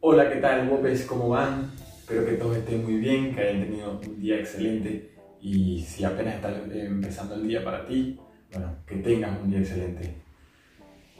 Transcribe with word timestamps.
Hola, 0.00 0.28
¿qué 0.28 0.36
tal, 0.36 0.68
Bobes? 0.68 1.06
¿Cómo 1.06 1.30
van? 1.30 1.72
Espero 1.98 2.26
que 2.26 2.32
todos 2.32 2.58
estén 2.58 2.84
muy 2.84 2.98
bien, 2.98 3.34
que 3.34 3.40
hayan 3.40 3.62
tenido 3.62 3.98
un 3.98 4.20
día 4.20 4.36
excelente 4.36 5.10
y 5.40 5.80
si 5.80 6.04
apenas 6.04 6.36
está 6.36 6.54
empezando 6.70 7.34
el 7.34 7.48
día 7.48 7.64
para 7.64 7.86
ti, 7.86 8.20
bueno, 8.52 8.76
que 8.86 8.96
tengas 8.96 9.40
un 9.42 9.50
día 9.50 9.60
excelente. 9.60 10.14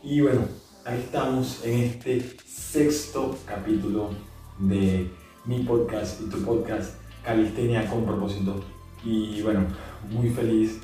Y 0.03 0.21
bueno, 0.21 0.43
ahí 0.85 0.99
estamos 0.99 1.65
en 1.65 1.81
este 1.81 2.21
sexto 2.45 3.37
capítulo 3.47 4.11
de 4.59 5.11
mi 5.47 5.61
podcast 5.61 6.21
y 6.21 6.29
tu 6.29 6.45
podcast 6.45 7.01
Calistenia 7.25 7.89
con 7.89 8.05
propósito. 8.05 8.63
Y 9.03 9.41
bueno, 9.41 9.67
muy 10.11 10.29
feliz, 10.29 10.81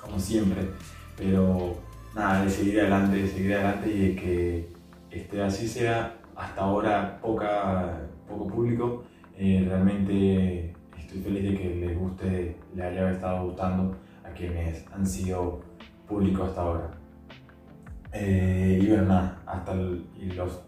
como 0.00 0.20
siempre, 0.20 0.60
pero 1.16 1.74
nada, 2.14 2.44
de 2.44 2.50
seguir 2.50 2.80
adelante, 2.80 3.16
de 3.16 3.28
seguir 3.28 3.54
adelante 3.54 3.90
y 3.90 4.08
de 4.08 4.14
que 4.14 4.68
este, 5.10 5.42
así 5.42 5.66
sea 5.66 6.20
hasta 6.36 6.60
ahora 6.60 7.18
poca, 7.20 8.00
poco 8.28 8.46
público. 8.46 9.04
Eh, 9.36 9.64
realmente 9.66 10.74
estoy 10.98 11.20
feliz 11.20 11.42
de 11.44 11.58
que 11.58 11.74
les 11.74 11.98
guste, 11.98 12.56
les 12.74 12.84
haya 12.84 13.10
estado 13.10 13.46
gustando 13.46 13.96
a 14.24 14.30
quienes 14.30 14.84
han 14.92 15.06
sido 15.06 15.62
públicos 16.08 16.48
hasta 16.48 16.60
ahora. 16.62 16.90
Eh, 18.12 18.78
y 18.82 18.86
bueno, 18.86 19.06
nada, 19.06 19.42
hasta 19.46 19.74
los 19.74 20.60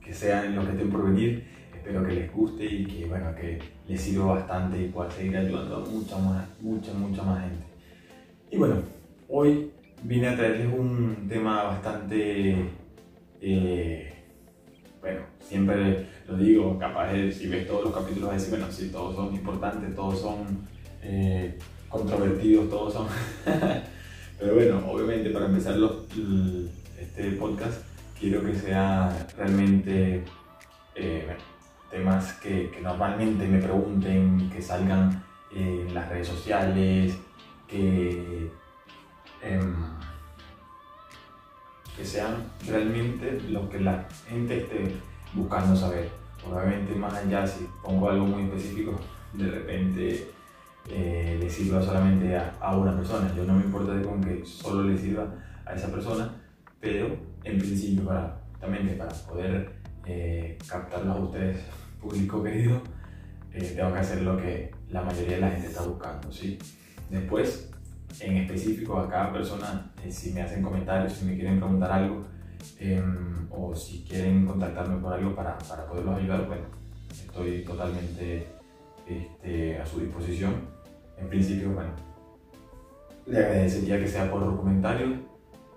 que 0.00 0.12
sean 0.12 0.54
los 0.54 0.64
que 0.66 0.72
estén 0.72 0.90
por 0.90 1.04
venir, 1.04 1.44
espero 1.74 2.06
que 2.06 2.12
les 2.12 2.32
guste 2.32 2.64
y 2.64 2.84
que, 2.84 3.06
bueno, 3.06 3.34
que 3.34 3.58
les 3.88 4.00
sirva 4.00 4.34
bastante 4.34 4.80
y 4.80 4.88
pueda 4.88 5.10
seguir 5.10 5.36
ayudando 5.36 5.76
a 5.76 5.80
mucha, 5.80 6.18
más, 6.18 6.46
mucha, 6.60 6.92
mucha 6.94 7.22
más 7.22 7.40
gente. 7.42 7.64
Y 8.50 8.56
bueno, 8.56 8.76
hoy 9.28 9.72
vine 10.04 10.28
a 10.28 10.36
traerles 10.36 10.72
un 10.72 11.26
tema 11.28 11.64
bastante 11.64 12.68
eh, 13.40 14.23
bueno, 15.04 15.20
siempre 15.38 16.06
lo 16.26 16.38
digo, 16.38 16.78
capaz 16.78 17.12
de, 17.12 17.30
si 17.30 17.46
ves 17.46 17.66
todos 17.66 17.84
los 17.84 17.94
capítulos, 17.94 18.30
vas 18.30 18.38
decir, 18.38 18.58
bueno, 18.58 18.72
sí, 18.72 18.88
todos 18.90 19.14
son 19.14 19.34
importantes, 19.34 19.94
todos 19.94 20.18
son 20.18 20.66
eh, 21.02 21.58
controvertidos, 21.90 22.70
todos 22.70 22.94
son... 22.94 23.06
Pero 24.38 24.54
bueno, 24.54 24.82
obviamente 24.90 25.28
para 25.28 25.44
empezar 25.44 25.76
los, 25.76 26.06
este 26.98 27.32
podcast, 27.32 27.82
quiero 28.18 28.42
que 28.42 28.54
sea 28.54 29.28
realmente 29.36 30.24
eh, 30.94 31.36
temas 31.90 32.32
que, 32.40 32.70
que, 32.70 32.80
normalmente 32.80 33.46
me 33.46 33.58
pregunten, 33.58 34.48
que 34.48 34.62
salgan 34.62 35.22
en 35.54 35.92
las 35.92 36.08
redes 36.08 36.28
sociales, 36.28 37.14
que... 37.68 38.50
Em, 39.42 39.93
que 41.96 42.04
sean 42.04 42.36
realmente 42.66 43.40
lo 43.48 43.68
que 43.68 43.80
la 43.80 44.06
gente 44.28 44.58
esté 44.58 44.96
buscando 45.32 45.76
saber. 45.76 46.08
Obviamente 46.46 46.94
más 46.94 47.14
allá, 47.14 47.46
si 47.46 47.66
pongo 47.82 48.10
algo 48.10 48.26
muy 48.26 48.44
específico, 48.44 48.98
de 49.32 49.50
repente 49.50 50.28
eh, 50.90 51.38
le 51.40 51.48
sirva 51.48 51.82
solamente 51.82 52.36
a, 52.36 52.76
una 52.76 52.94
persona. 52.94 53.32
Yo 53.34 53.44
no 53.44 53.54
me 53.54 53.64
importa 53.64 54.00
con 54.02 54.22
que 54.22 54.44
solo 54.44 54.82
le 54.84 54.98
sirva 54.98 55.26
a 55.64 55.74
esa 55.74 55.88
persona, 55.88 56.30
pero 56.80 57.16
en 57.42 57.58
principio 57.58 58.04
para, 58.04 58.38
también 58.60 58.96
para 58.98 59.10
poder 59.10 59.72
eh, 60.04 60.58
captarlos 60.68 61.16
a 61.16 61.20
ustedes, 61.20 61.58
público 62.00 62.42
querido, 62.42 62.82
eh, 63.52 63.72
tengo 63.74 63.92
que 63.92 63.98
hacer 63.98 64.22
lo 64.22 64.36
que 64.36 64.70
la 64.90 65.02
mayoría 65.02 65.36
de 65.36 65.40
la 65.40 65.50
gente 65.50 65.68
está 65.68 65.82
buscando. 65.82 66.30
¿sí? 66.30 66.58
Después, 67.08 67.70
en 68.20 68.36
específico 68.38 68.98
a 68.98 69.08
cada 69.08 69.32
persona, 69.32 69.92
eh, 70.04 70.10
si 70.10 70.32
me 70.32 70.42
hacen 70.42 70.62
comentarios, 70.62 71.12
si 71.12 71.24
me 71.24 71.34
quieren 71.34 71.58
preguntar 71.58 71.92
algo 71.92 72.22
em, 72.78 73.46
o 73.50 73.74
si 73.74 74.04
quieren 74.04 74.46
contactarme 74.46 75.00
por 75.00 75.12
algo 75.12 75.34
para, 75.34 75.58
para 75.58 75.86
poderlos 75.86 76.18
ayudar, 76.18 76.46
bueno, 76.46 76.64
estoy 77.10 77.64
totalmente 77.64 78.46
este, 79.06 79.78
a 79.78 79.86
su 79.86 80.00
disposición. 80.00 80.54
En 81.18 81.28
principio, 81.28 81.72
bueno, 81.72 81.90
le 83.26 83.38
agradecería 83.38 83.98
que 83.98 84.08
sea 84.08 84.30
por 84.30 84.56
comentarios 84.56 85.12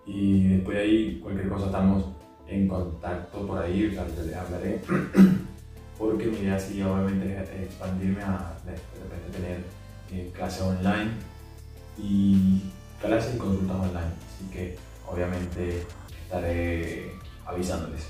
y 0.05 0.47
después 0.47 0.77
de 0.77 0.83
ahí 0.83 1.19
cualquier 1.21 1.49
cosa 1.49 1.67
estamos 1.67 2.05
en 2.47 2.67
contacto 2.67 3.45
por 3.45 3.59
ahí, 3.59 3.87
o 3.87 3.91
sea, 3.91 4.05
les 4.05 4.35
hablaré 4.35 4.81
porque 5.97 6.27
mi 6.27 6.37
idea 6.39 6.57
sí 6.57 6.81
obviamente 6.81 7.41
es 7.41 7.49
expandirme 7.63 8.21
a 8.21 8.57
de 8.65 8.71
repente 8.71 9.37
tener 9.37 9.59
eh, 10.11 10.31
clases 10.33 10.61
online 10.61 11.11
y 11.97 12.61
clases 13.01 13.35
y 13.35 13.37
consultas 13.37 13.77
online. 13.77 14.13
Así 14.35 14.49
que 14.51 14.77
obviamente 15.07 15.83
estaré 16.23 17.13
avisándoles. 17.45 18.07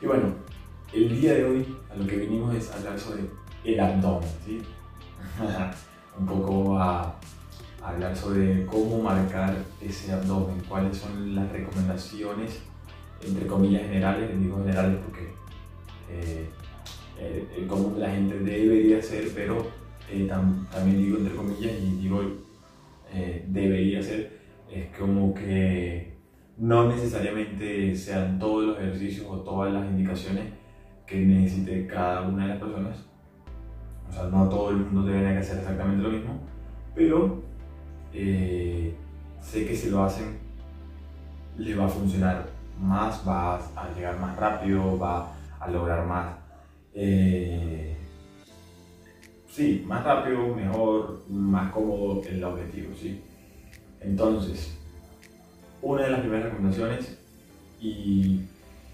Y 0.00 0.06
bueno, 0.06 0.34
el 0.92 1.20
día 1.20 1.34
de 1.34 1.44
hoy 1.44 1.76
a 1.90 1.96
lo 1.96 2.06
que 2.06 2.16
vinimos 2.16 2.54
es 2.54 2.70
hablar 2.70 2.98
sobre 2.98 3.22
el 3.64 3.80
abdomen, 3.80 4.28
¿sí? 4.44 4.62
Un 6.18 6.26
poco 6.26 6.78
a, 6.78 7.14
hablar 7.82 8.16
sobre 8.16 8.66
cómo 8.66 9.00
marcar 9.00 9.54
ese 9.80 10.12
abdomen, 10.12 10.60
cuáles 10.68 10.96
son 10.96 11.34
las 11.34 11.50
recomendaciones, 11.52 12.60
entre 13.22 13.46
comillas 13.46 13.82
generales, 13.82 14.38
digo 14.40 14.58
generales 14.58 14.98
porque 15.04 15.32
eh, 16.10 16.48
el, 17.56 17.66
común 17.66 17.94
de 17.94 18.00
la 18.00 18.10
gente 18.10 18.38
debería 18.40 19.00
ser, 19.00 19.30
pero 19.34 19.66
eh, 20.10 20.26
también 20.26 20.98
digo 20.98 21.18
entre 21.18 21.36
comillas 21.36 21.72
y 21.80 21.96
digo 22.02 22.22
eh, 23.12 23.44
debería 23.48 24.02
ser, 24.02 24.38
es 24.70 24.96
como 24.96 25.34
que 25.34 26.16
no 26.58 26.88
necesariamente 26.88 27.94
sean 27.94 28.38
todos 28.38 28.64
los 28.64 28.78
ejercicios 28.78 29.26
o 29.28 29.40
todas 29.40 29.72
las 29.72 29.86
indicaciones 29.86 30.44
que 31.06 31.16
necesite 31.16 31.86
cada 31.86 32.22
una 32.22 32.44
de 32.44 32.48
las 32.50 32.58
personas. 32.58 33.04
O 34.08 34.12
sea, 34.12 34.24
no 34.24 34.48
todo 34.48 34.70
el 34.70 34.76
mundo 34.76 35.02
debería 35.02 35.38
hacer 35.38 35.58
exactamente 35.58 36.02
lo 36.02 36.10
mismo, 36.10 36.40
pero 36.94 37.42
eh, 38.12 38.94
sé 39.40 39.66
que 39.66 39.74
si 39.74 39.90
lo 39.90 40.02
hacen, 40.04 40.38
le 41.58 41.74
va 41.74 41.86
a 41.86 41.88
funcionar 41.88 42.48
más, 42.80 43.22
va 43.26 43.56
a 43.56 43.94
llegar 43.94 44.18
más 44.18 44.36
rápido, 44.36 44.98
va 44.98 45.32
a 45.58 45.70
lograr 45.70 46.06
más. 46.06 46.36
Eh, 46.94 47.95
sí, 49.56 49.82
más 49.86 50.04
rápido, 50.04 50.54
mejor, 50.54 51.22
más 51.30 51.72
cómodo 51.72 52.22
el 52.28 52.44
objetivo, 52.44 52.94
¿sí? 52.94 53.22
Entonces, 54.02 54.76
una 55.80 56.02
de 56.02 56.10
las 56.10 56.20
primeras 56.20 56.50
recomendaciones, 56.50 57.18
y 57.80 58.42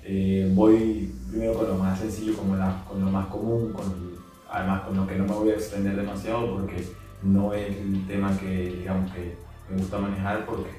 eh, 0.04 0.48
voy 0.54 1.12
primero 1.28 1.54
con 1.54 1.66
lo 1.66 1.74
más 1.74 1.98
sencillo, 1.98 2.36
con, 2.36 2.48
con 2.88 3.04
lo 3.04 3.10
más 3.10 3.26
común, 3.26 3.72
con, 3.72 4.12
además 4.48 4.82
con 4.82 4.96
lo 4.96 5.04
que 5.04 5.16
no 5.16 5.24
me 5.24 5.34
voy 5.34 5.50
a 5.50 5.54
extender 5.54 5.96
demasiado 5.96 6.54
porque 6.54 6.86
no 7.24 7.52
es 7.54 7.76
el 7.76 8.06
tema 8.06 8.38
que, 8.38 8.76
digamos, 8.78 9.10
que 9.10 9.34
me 9.68 9.78
gusta 9.78 9.98
manejar 9.98 10.46
porque 10.46 10.70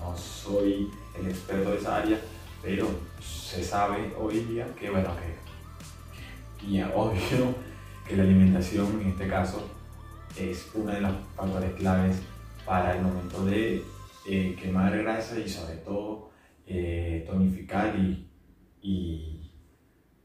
no 0.00 0.16
soy 0.16 0.90
el 1.20 1.28
experto 1.28 1.70
de 1.70 1.76
esa 1.76 1.98
área, 1.98 2.20
pero 2.60 2.88
se 3.20 3.62
sabe 3.62 4.12
hoy 4.20 4.40
día 4.40 4.66
que, 4.74 4.90
bueno, 4.90 5.10
que, 5.14 6.66
y 6.66 6.82
obvio, 6.82 7.54
que 8.06 8.16
la 8.16 8.22
alimentación 8.22 9.00
en 9.00 9.08
este 9.08 9.28
caso 9.28 9.68
es 10.38 10.70
una 10.74 10.94
de 10.94 11.00
las 11.00 11.12
factores 11.36 11.72
claves 11.74 12.16
para 12.66 12.96
el 12.96 13.02
momento 13.02 13.44
de 13.44 13.82
eh, 14.28 14.56
quemar 14.60 14.96
grasa 14.98 15.38
y 15.38 15.48
sobre 15.48 15.76
todo 15.76 16.30
eh, 16.66 17.24
tonificar 17.26 17.94
y, 17.96 18.28
y, 18.82 19.50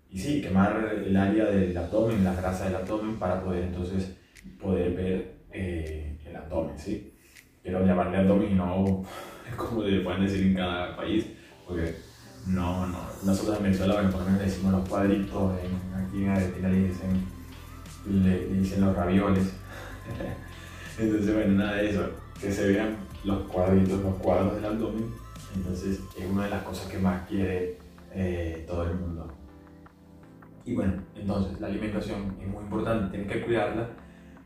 y, 0.09 0.19
sí, 0.19 0.41
quemar 0.41 1.03
el 1.05 1.15
área 1.15 1.45
del 1.45 1.77
abdomen, 1.77 2.23
la 2.23 2.33
grasa 2.33 2.65
del 2.65 2.75
abdomen 2.75 3.17
para 3.17 3.43
poder 3.43 3.65
entonces 3.65 4.15
poder 4.59 4.93
ver 4.93 5.39
eh, 5.51 6.17
el 6.25 6.35
abdomen, 6.35 6.77
¿sí? 6.77 7.13
Quiero 7.61 7.85
llamarle 7.85 8.17
abdomen 8.17 8.51
y 8.51 8.55
no 8.55 9.03
como 9.57 9.83
le 9.83 10.01
pueden 10.01 10.25
decir 10.25 10.47
en 10.47 10.55
cada 10.55 10.95
país, 10.95 11.25
porque 11.67 11.95
no, 12.47 12.87
no, 12.87 12.99
nosotros 13.25 13.57
en 13.57 13.63
Venezuela, 13.63 13.95
por 14.09 14.21
ejemplo, 14.21 14.43
decimos 14.43 14.71
los 14.71 14.89
cuadritos, 14.89 15.59
en, 15.59 16.01
aquí 16.01 16.23
en 16.23 16.29
Argentina 16.29 16.69
le 16.69 16.87
dicen 16.87 17.38
le, 18.07 18.45
dicen 18.47 18.85
los 18.85 18.95
ravioles. 18.95 19.53
Entonces, 20.99 21.33
bueno, 21.33 21.53
nada 21.53 21.75
de 21.75 21.89
eso, 21.89 22.09
que 22.39 22.51
se 22.51 22.67
vean 22.67 22.95
los 23.23 23.39
cuadritos, 23.43 24.01
los 24.01 24.15
cuadros 24.15 24.55
del 24.55 24.65
abdomen. 24.65 25.05
Entonces, 25.55 26.01
es 26.17 26.25
una 26.29 26.45
de 26.45 26.49
las 26.49 26.63
cosas 26.63 26.91
que 26.91 26.97
más 26.97 27.27
quiere 27.27 27.77
eh, 28.13 28.65
todo 28.67 28.83
el 28.83 28.95
mundo. 28.95 29.31
Y 30.65 30.75
bueno, 30.75 30.93
entonces 31.15 31.59
la 31.59 31.67
alimentación 31.67 32.35
es 32.39 32.47
muy 32.47 32.63
importante, 32.63 33.17
tienes 33.17 33.31
que 33.31 33.41
cuidarla, 33.45 33.89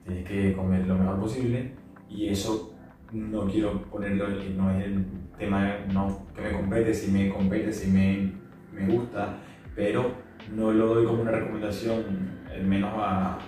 tienes 0.06 0.26
que 0.26 0.54
comer 0.54 0.88
lo 0.88 0.98
mejor 0.98 1.20
posible 1.20 1.72
y 2.10 2.30
eso 2.30 2.74
no 3.12 3.46
quiero 3.46 3.82
ponerlo, 3.84 4.30
no 4.30 4.72
es 4.72 4.86
el 4.86 5.06
tema 5.38 5.80
no, 5.92 6.26
que 6.36 6.42
me 6.42 6.52
compete, 6.52 6.94
si 6.94 7.12
me 7.12 7.30
compete, 7.30 7.74
si 7.74 7.92
me, 7.92 8.32
me 8.72 8.94
gusta, 8.94 9.38
pero 9.76 10.12
no 10.56 10.72
lo 10.72 10.96
doy 10.96 11.06
como 11.06 11.22
una 11.24 11.32
recomendación, 11.32 12.33
menos 12.62 12.92
a, 12.96 13.40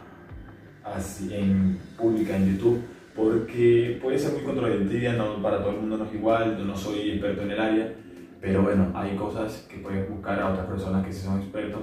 en 1.32 1.80
pública 1.98 2.38
en 2.38 2.56
YouTube 2.56 2.82
porque 3.16 3.98
puede 4.02 4.20
ser 4.20 4.34
muy 4.34 4.44
controvertida, 4.44 5.14
no, 5.14 5.42
para 5.42 5.60
todo 5.60 5.72
el 5.72 5.78
mundo 5.78 5.98
no 5.98 6.06
es 6.06 6.14
igual, 6.14 6.58
yo 6.58 6.66
no 6.66 6.76
soy 6.76 7.12
experto 7.12 7.44
en 7.44 7.52
el 7.52 7.60
área, 7.60 7.94
pero 8.42 8.62
bueno, 8.62 8.92
hay 8.94 9.16
cosas 9.16 9.66
que 9.70 9.78
puedes 9.78 10.10
buscar 10.10 10.40
a 10.40 10.52
otras 10.52 10.68
personas 10.68 11.06
que 11.06 11.14
sí 11.14 11.22
son 11.22 11.42
expertos 11.42 11.82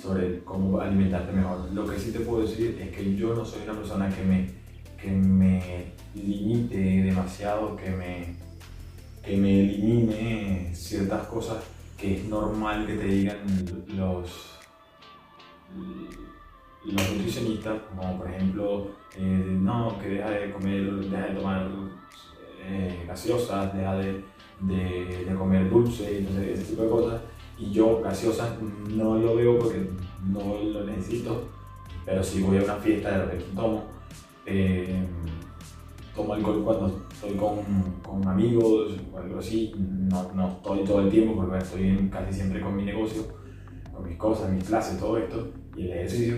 sobre 0.00 0.40
cómo 0.40 0.78
alimentarte 0.80 1.32
mejor. 1.32 1.72
Lo 1.72 1.86
que 1.86 1.98
sí 1.98 2.12
te 2.12 2.20
puedo 2.20 2.42
decir 2.42 2.78
es 2.80 2.94
que 2.94 3.16
yo 3.16 3.34
no 3.34 3.44
soy 3.44 3.62
una 3.62 3.72
persona 3.72 4.08
que 4.10 4.22
me, 4.22 4.50
que 5.00 5.10
me 5.10 5.92
limite 6.14 6.76
demasiado, 6.76 7.76
que 7.76 7.90
me, 7.90 8.34
que 9.24 9.36
me 9.38 9.60
elimine 9.60 10.70
ciertas 10.74 11.26
cosas 11.28 11.64
que 11.96 12.18
es 12.18 12.24
normal 12.24 12.86
que 12.86 12.94
te 12.94 13.06
digan 13.06 13.38
los, 13.96 14.58
los 16.92 17.12
nutricionistas, 17.12 17.80
como 17.88 18.18
por 18.18 18.30
ejemplo, 18.30 18.88
eh, 19.16 19.58
no, 19.60 19.98
que 19.98 20.08
deja 20.08 20.30
de 20.30 20.52
comer, 20.52 20.94
deja 20.94 21.26
de 21.26 21.34
tomar 21.34 21.68
eh, 22.62 23.04
gaseosas, 23.06 23.74
deja 23.74 23.94
de, 23.96 24.24
de, 24.60 25.34
comer 25.36 25.70
dulce, 25.70 26.18
entonces, 26.18 26.60
ese 26.60 26.70
tipo 26.70 26.82
de 26.82 26.90
cosas. 26.90 27.20
Y 27.58 27.70
yo 27.70 28.00
gaseosas 28.02 28.60
no 28.90 29.16
lo 29.16 29.36
veo 29.36 29.58
porque 29.58 29.88
no 30.26 30.56
lo 30.62 30.84
necesito, 30.84 31.44
pero 32.04 32.22
si 32.22 32.42
voy 32.42 32.58
a 32.58 32.64
una 32.64 32.76
fiesta 32.76 33.10
de 33.10 33.24
repente 33.24 33.44
tomo. 33.54 33.84
Eh, 34.46 35.06
tomo 36.14 36.34
alcohol 36.34 36.62
cuando 36.64 37.06
estoy 37.10 37.32
con, 37.34 37.56
con, 38.02 38.28
amigos 38.28 38.92
o 39.12 39.18
algo 39.18 39.38
así, 39.38 39.72
no, 39.76 40.30
no 40.34 40.48
estoy 40.48 40.84
todo 40.84 41.00
el 41.00 41.10
tiempo 41.10 41.34
porque 41.34 41.58
estoy 41.58 42.08
casi 42.10 42.32
siempre 42.32 42.60
con 42.60 42.76
mi 42.76 42.84
negocio, 42.84 43.22
con 43.92 44.06
mis 44.06 44.16
cosas, 44.16 44.52
mis 44.52 44.64
clases, 44.64 44.98
todo 44.98 45.18
esto 45.18 45.48
y 45.76 45.84
el 45.84 45.90
ejercicio, 45.90 46.36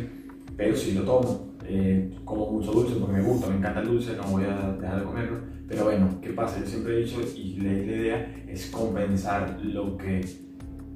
pero 0.56 0.76
si 0.76 0.92
lo 0.92 1.02
tomo, 1.02 1.56
eh, 1.64 2.16
como 2.24 2.50
mucho 2.50 2.72
dulce 2.72 2.94
porque 2.96 3.14
me 3.14 3.22
gusta, 3.22 3.48
me 3.48 3.56
encanta 3.56 3.80
el 3.80 3.88
dulce, 3.88 4.16
no 4.16 4.24
voy 4.24 4.44
a 4.44 4.76
dejar 4.80 5.00
de 5.00 5.04
comerlo, 5.04 5.38
pero 5.68 5.84
bueno, 5.84 6.18
¿qué 6.22 6.30
pasa? 6.30 6.60
Yo 6.60 6.66
siempre 6.66 6.94
he 6.94 7.04
dicho 7.04 7.20
y 7.36 7.56
la 7.60 7.72
idea 7.72 8.44
es 8.48 8.66
compensar 8.70 9.58
lo 9.62 9.96
que 9.96 10.24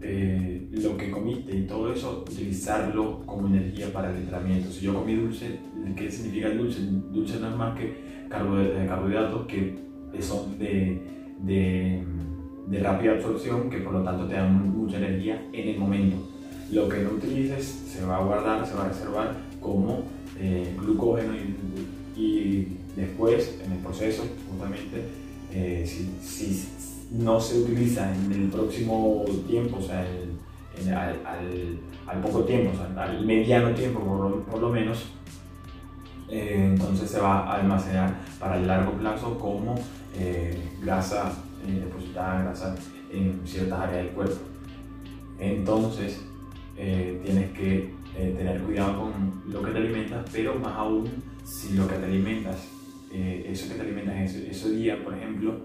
eh, 0.02 0.66
lo 0.72 0.96
que 0.96 1.10
comiste 1.10 1.54
y 1.54 1.66
todo 1.66 1.92
eso, 1.92 2.24
utilizarlo 2.26 3.20
como 3.26 3.48
energía 3.48 3.92
para 3.92 4.10
el 4.10 4.16
entrenamiento. 4.16 4.70
Si 4.70 4.86
yo 4.86 4.94
comí 4.94 5.14
dulce, 5.14 5.58
¿qué 5.94 6.10
significa 6.10 6.48
el 6.48 6.56
dulce? 6.56 6.80
Dulce 7.12 7.38
no 7.38 7.50
es 7.50 7.56
más 7.56 7.78
que 7.78 7.84
eh, 7.86 8.86
carbohidratos 8.88 9.46
que 9.46 9.76
son 10.20 10.58
de, 10.58 11.02
de, 11.42 12.02
de, 12.68 12.80
rápida 12.80 13.12
absorción, 13.12 13.68
que 13.68 13.78
por 13.78 13.92
lo 13.92 14.02
tanto 14.02 14.26
te 14.26 14.34
dan 14.34 14.70
mucha 14.74 14.96
energía 14.96 15.46
en 15.52 15.68
el 15.68 15.78
momento. 15.78 16.16
Lo 16.72 16.88
que 16.88 17.02
no 17.02 17.10
utilices 17.10 17.66
se 17.66 18.04
va 18.04 18.16
a 18.16 18.24
guardar, 18.24 18.66
se 18.66 18.74
va 18.74 18.86
a 18.86 18.88
reservar 18.88 19.50
como 19.60 20.02
eh, 20.38 20.74
glucógeno 20.78 21.34
y, 21.34 22.20
y, 22.20 22.76
después 22.96 23.60
en 23.64 23.72
el 23.72 23.78
proceso, 23.78 24.24
justamente, 24.48 25.04
si, 25.86 26.10
si 26.22 26.68
no 27.10 27.40
se 27.40 27.60
utiliza 27.60 28.14
en 28.14 28.32
el 28.32 28.48
próximo 28.48 29.24
tiempo, 29.48 29.78
o 29.78 29.82
sea, 29.82 30.06
al, 32.06 32.20
poco 32.20 32.44
tiempo, 32.44 32.70
o 32.72 32.76
sea, 32.76 33.04
al 33.04 33.24
mediano 33.24 33.70
tiempo 33.74 34.00
por 34.50 34.60
lo, 34.60 34.68
menos, 34.68 35.06
eh, 36.28 36.70
entonces 36.72 37.10
se 37.10 37.20
va 37.20 37.40
a 37.40 37.56
almacenar 37.56 38.14
para 38.38 38.56
el 38.56 38.66
largo 38.66 38.92
plazo 38.92 39.38
como 39.38 39.74
eh, 40.16 40.56
grasa 40.82 41.32
eh, 41.66 41.80
depositada, 41.84 42.42
grasa 42.42 42.76
en 43.12 43.40
ciertas 43.44 43.80
áreas 43.80 44.04
del 44.04 44.14
cuerpo. 44.14 44.36
Entonces, 45.38 46.20
tienes 46.76 47.50
que 47.52 47.92
tener 48.14 48.60
cuidado 48.60 49.02
con 49.02 49.52
lo 49.52 49.62
que 49.62 49.70
te 49.70 49.78
alimentas, 49.78 50.28
pero 50.32 50.54
más 50.56 50.74
aún 50.76 51.08
si 51.44 51.74
lo 51.74 51.88
que 51.88 51.94
te 51.94 52.04
alimentas, 52.04 52.68
eso 53.12 53.68
que 53.68 53.74
te 53.74 53.80
alimentas 53.80 54.16
ese, 54.20 54.50
ese 54.50 54.70
día, 54.70 55.02
por 55.02 55.14
ejemplo, 55.14 55.60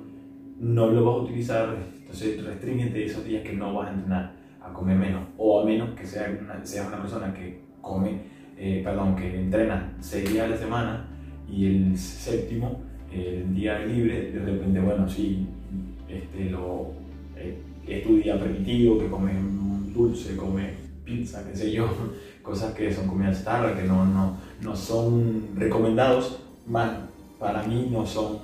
no 0.59 0.87
lo 0.87 1.05
vas 1.05 1.15
a 1.15 1.23
utilizar, 1.23 1.75
entonces 1.99 2.43
restringente 2.43 3.05
esos 3.05 3.25
días 3.25 3.43
que 3.43 3.53
no 3.53 3.73
vas 3.73 3.89
a 3.89 3.93
entrenar 3.93 4.33
a 4.61 4.73
comer 4.73 4.97
menos, 4.97 5.23
o 5.37 5.61
a 5.61 5.65
menos 5.65 5.89
que 5.91 6.05
sea 6.05 6.37
una, 6.41 6.65
seas 6.65 6.87
una 6.87 7.01
persona 7.01 7.33
que 7.33 7.59
come, 7.81 8.21
eh, 8.57 8.81
perdón, 8.83 9.15
que 9.15 9.35
entrena 9.35 9.93
seis 9.99 10.31
días 10.31 10.45
a 10.45 10.49
la 10.49 10.57
semana 10.57 11.07
y 11.49 11.65
el 11.65 11.97
séptimo, 11.97 12.81
el 13.11 13.53
día 13.53 13.79
libre, 13.79 14.31
de 14.31 14.39
repente, 14.39 14.79
bueno, 14.79 15.07
sí, 15.07 15.47
este, 16.09 16.49
lo, 16.49 16.93
eh, 17.37 17.61
es 17.87 18.03
tu 18.03 18.17
día 18.17 18.39
permitido, 18.39 18.97
que 18.97 19.07
comes 19.07 19.35
dulce, 19.93 20.35
comes 20.35 20.71
pizza, 21.03 21.47
qué 21.47 21.55
sé 21.55 21.71
yo, 21.71 21.87
cosas 22.45 22.73
que 22.73 22.93
son 22.93 23.07
comidas 23.07 23.43
tarde, 23.43 23.73
que 23.73 23.87
no, 23.87 24.05
no, 24.05 24.37
no 24.61 24.75
son 24.75 25.49
recomendados, 25.55 26.39
más 26.67 26.91
para 27.39 27.63
mí 27.63 27.89
no 27.91 28.05
son 28.05 28.39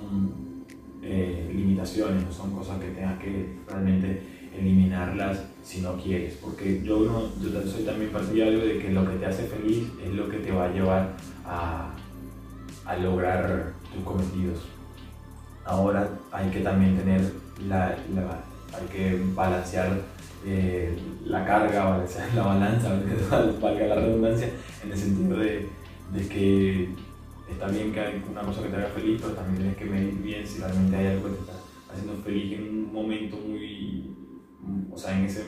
eh, 1.02 1.50
limitaciones, 1.54 2.24
no 2.24 2.32
son 2.32 2.50
cosas 2.50 2.78
que 2.80 2.88
tengas 2.88 3.18
que 3.20 3.58
realmente 3.68 4.22
eliminarlas 4.58 5.44
si 5.62 5.80
no 5.80 5.96
quieres, 5.96 6.34
porque 6.42 6.82
yo, 6.82 7.00
no, 7.00 7.22
yo 7.40 7.62
soy 7.66 7.84
también 7.84 8.10
partidario 8.10 8.58
de 8.58 8.78
que 8.78 8.90
lo 8.90 9.08
que 9.08 9.16
te 9.16 9.26
hace 9.26 9.44
feliz 9.44 9.88
es 10.04 10.12
lo 10.12 10.28
que 10.28 10.38
te 10.38 10.50
va 10.50 10.64
a 10.64 10.72
llevar 10.72 11.12
a, 11.46 11.90
a 12.84 12.96
lograr 12.96 13.72
tus 13.94 14.04
cometidos. 14.04 14.60
Ahora 15.64 16.08
hay 16.32 16.50
que 16.50 16.60
también 16.60 16.98
tener 16.98 17.32
la, 17.68 17.96
hay 18.74 18.86
que 18.92 19.22
balancear 19.34 20.00
eh, 20.46 20.96
la 21.24 21.44
carga, 21.44 21.84
balancear 21.84 22.28
la 22.34 22.42
balanza, 22.42 22.90
valga 23.60 23.86
la 23.86 23.94
redundancia, 23.96 24.50
en 24.84 24.92
el 24.92 24.98
sentido 24.98 25.38
de, 25.38 25.68
de 26.12 26.28
que 26.28 26.88
está 27.50 27.68
bien 27.68 27.92
que 27.92 28.00
hay 28.00 28.22
una 28.30 28.42
cosa 28.42 28.62
que 28.62 28.68
te 28.68 28.76
haga 28.76 28.88
feliz, 28.88 29.20
pero 29.20 29.34
también 29.34 29.58
tienes 29.58 29.76
que 29.76 29.84
medir 29.84 30.14
bien 30.14 30.46
si 30.46 30.60
realmente 30.60 30.96
hay 30.96 31.06
algo 31.06 31.28
que 31.28 31.34
te 31.34 31.40
está 31.40 31.52
haciendo 31.92 32.14
feliz 32.22 32.58
en 32.58 32.62
un 32.62 32.92
momento 32.92 33.36
muy, 33.36 34.10
o 34.90 34.96
sea, 34.96 35.18
en 35.18 35.26
ese, 35.26 35.44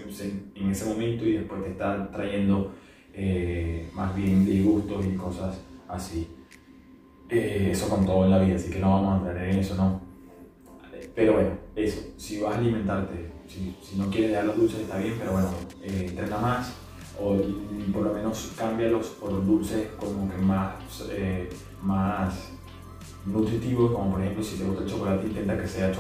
en 0.55 0.71
ese 0.71 0.85
momento 0.87 1.25
y 1.25 1.33
después 1.33 1.63
te 1.65 1.71
está 1.71 2.11
trayendo 2.11 2.73
eh, 3.15 3.89
más 3.95 4.15
bien 4.15 4.45
disgustos 4.45 5.07
y 5.07 5.17
cosas 5.17 5.61
así. 5.89 6.29
Eh, 7.31 7.69
eso 7.73 7.89
con 7.89 8.05
todo 8.05 8.25
en 8.25 8.31
la 8.31 8.39
vida, 8.39 8.57
así 8.57 8.71
que 8.71 8.79
no 8.79 8.91
vamos 8.91 9.15
a 9.15 9.29
entrar 9.29 9.49
en 9.49 9.59
eso, 9.59 9.75
¿no? 9.77 10.01
Pero 11.15 11.35
bueno, 11.35 11.51
eso, 11.75 12.13
si 12.17 12.41
vas 12.41 12.57
a 12.57 12.59
alimentarte, 12.59 13.34
si, 13.49 13.77
si 13.83 13.97
no 13.97 14.11
quieres 14.11 14.31
dejar 14.31 14.47
los 14.47 14.57
dulces 14.57 14.81
está 14.81 14.99
bien, 14.99 15.15
pero 15.19 15.33
bueno, 15.33 15.49
eh, 15.83 16.07
entrena 16.09 16.39
más, 16.39 16.75
o 17.21 17.37
por 17.93 18.03
lo 18.03 18.13
menos 18.13 18.53
cámbialos 18.57 19.07
por 19.21 19.45
dulces 19.45 19.89
como 19.99 20.31
que 20.31 20.39
más, 20.39 20.75
eh, 21.11 21.49
más 21.83 22.51
nutritivos, 23.27 23.93
como 23.93 24.13
por 24.13 24.21
ejemplo 24.21 24.43
si 24.43 24.57
te 24.57 24.65
gusta 24.65 24.83
el 24.83 24.91
chocolate 24.91 25.27
intenta 25.27 25.61
que 25.61 25.69
sea 25.69 25.89
el 25.89 25.95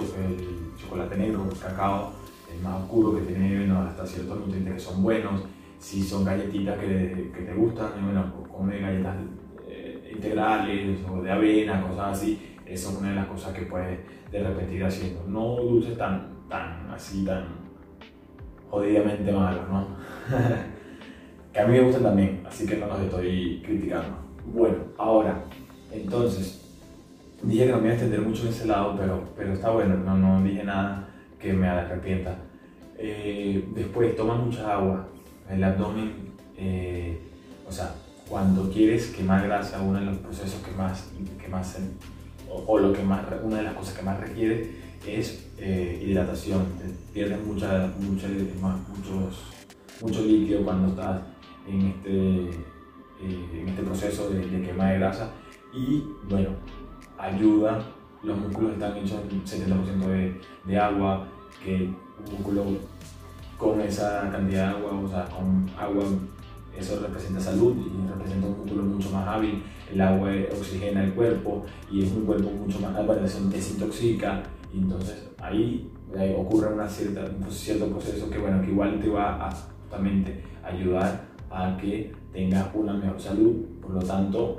chocolate 0.76 1.17
negro, 1.17 1.46
el 1.50 1.58
cacao, 1.58 2.12
el 2.52 2.62
más 2.62 2.82
oscuro 2.82 3.17
que 3.17 3.23
tiene 3.23 3.73
hasta 3.73 4.06
ciertos 4.06 4.38
nutrientes 4.41 4.75
que 4.75 4.81
son 4.81 5.02
buenos, 5.02 5.43
si 5.79 6.02
son 6.02 6.25
galletitas 6.25 6.79
que, 6.79 7.31
que 7.35 7.43
te 7.43 7.55
gustan, 7.55 7.93
bueno, 8.02 8.32
pues 8.37 8.50
come 8.50 8.81
galletas 8.81 9.17
eh, 9.67 10.13
integrales 10.15 10.98
o 11.10 11.22
de 11.22 11.31
avena, 11.31 11.82
cosas 11.82 12.19
así, 12.19 12.56
eso 12.67 12.91
es 12.91 12.96
una 12.96 13.10
de 13.10 13.17
las 13.17 13.27
cosas 13.27 13.53
que 13.55 13.63
puedes 13.63 13.98
de 14.31 14.43
repente 14.43 14.74
ir 14.74 14.84
haciendo. 14.84 15.24
No 15.29 15.56
dulces 15.56 15.96
tan, 15.96 16.33
tan 16.48 16.91
así, 16.91 17.24
tan 17.24 17.44
jodidamente 18.70 19.32
malos, 19.32 19.69
¿no? 19.70 19.86
que 21.53 21.60
a 21.60 21.67
mí 21.67 21.72
me 21.72 21.82
gustan 21.82 22.03
también, 22.03 22.43
así 22.46 22.67
que 22.67 22.77
no 22.77 22.86
los 22.86 23.01
estoy 23.01 23.63
criticando. 23.65 24.19
Bueno, 24.46 24.77
ahora, 24.98 25.44
entonces, 25.93 26.65
dije 27.43 27.67
que 27.67 27.72
no 27.72 27.79
me 27.79 27.84
iba 27.84 27.91
a 27.91 27.94
extender 27.94 28.20
mucho 28.20 28.43
en 28.43 28.48
ese 28.48 28.67
lado, 28.67 28.96
pero, 28.98 29.22
pero 29.36 29.53
está 29.53 29.70
bueno, 29.70 29.96
no, 29.96 30.17
no 30.17 30.43
dije 30.43 30.65
nada 30.65 31.08
que 31.39 31.53
me 31.53 31.69
arrepienta. 31.69 32.36
Eh, 32.98 33.69
después, 33.74 34.17
toma 34.17 34.34
mucha 34.34 34.72
agua. 34.72 35.08
El 35.48 35.63
abdomen, 35.63 36.32
eh, 36.56 37.19
o 37.69 37.72
sea, 37.72 37.94
cuando 38.29 38.70
quieres 38.70 39.08
quemar 39.08 39.44
grasa, 39.44 39.81
uno 39.82 39.98
de 39.98 40.06
los 40.06 40.17
procesos 40.19 40.60
que 40.63 40.72
más, 40.72 41.10
que 41.41 41.48
más 41.48 41.79
o, 42.67 42.79
lo 42.79 42.93
que 42.93 43.03
más, 43.03 43.25
una 43.43 43.58
de 43.58 43.63
las 43.65 43.75
cosas 43.75 43.94
que 43.94 44.03
más 44.03 44.20
requiere 44.20 44.70
es 45.06 45.46
eh, 45.58 46.03
hidratación. 46.05 46.65
Pierdes 47.13 47.44
mucha, 47.44 47.93
mucha, 47.99 48.29
muchos, 48.29 49.43
mucho 50.01 50.23
líquido 50.23 50.65
cuando 50.65 50.89
estás 50.89 51.23
en 51.69 51.87
este, 51.89 52.51
eh, 53.23 53.61
en 53.61 53.69
este 53.69 53.82
proceso 53.82 54.31
de, 54.31 54.63
quema 54.63 54.91
de 54.91 54.99
grasa 54.99 55.31
y 55.73 56.05
bueno, 56.29 56.51
ayuda, 57.19 57.84
los 58.23 58.39
músculos 58.39 58.73
están 58.75 58.96
hechos 58.96 59.20
en 59.31 59.44
70% 59.44 60.06
de, 60.06 60.41
de, 60.65 60.79
agua, 60.79 61.27
que 61.63 61.91
un 62.27 62.32
músculo 62.32 62.65
con 63.58 63.81
esa 63.81 64.31
cantidad 64.31 64.69
de 64.69 64.77
agua, 64.77 65.01
o 65.01 65.08
sea, 65.08 65.25
con 65.25 65.69
agua, 65.79 66.05
eso 66.78 67.00
representa 67.00 67.40
salud 67.40 67.76
y 67.76 68.08
representa 68.08 68.46
un 68.46 68.58
músculo 68.58 68.82
mucho 68.82 69.10
más 69.10 69.26
hábil, 69.28 69.62
el 69.93 70.00
agua 70.00 70.31
oxigena 70.52 71.04
el 71.04 71.12
cuerpo 71.12 71.64
y 71.90 72.02
es 72.02 72.12
un 72.12 72.24
cuerpo 72.24 72.50
mucho 72.50 72.81
más, 72.81 73.06
bueno, 73.06 73.26
se 73.26 73.40
desintoxica 73.48 74.43
y 74.72 74.78
entonces 74.78 75.28
ahí, 75.38 75.90
ocurre 76.36 76.72
una 76.72 76.88
cierta, 76.88 77.24
un 77.24 77.50
cierto 77.50 77.88
proceso 77.88 78.28
que 78.31 78.38
bueno, 78.38 78.60
que 78.62 78.70
igual 78.70 79.00
te 79.00 79.08
va 79.08 79.48
a 79.48 79.50
justamente 79.50 80.43
ayudar 80.62 81.26
a 81.50 81.76
que 81.76 82.12
tenga 82.32 82.70
una 82.74 82.94
mejor 82.94 83.20
salud. 83.20 83.64
Por 83.81 83.93
lo 83.93 84.00
tanto, 84.00 84.56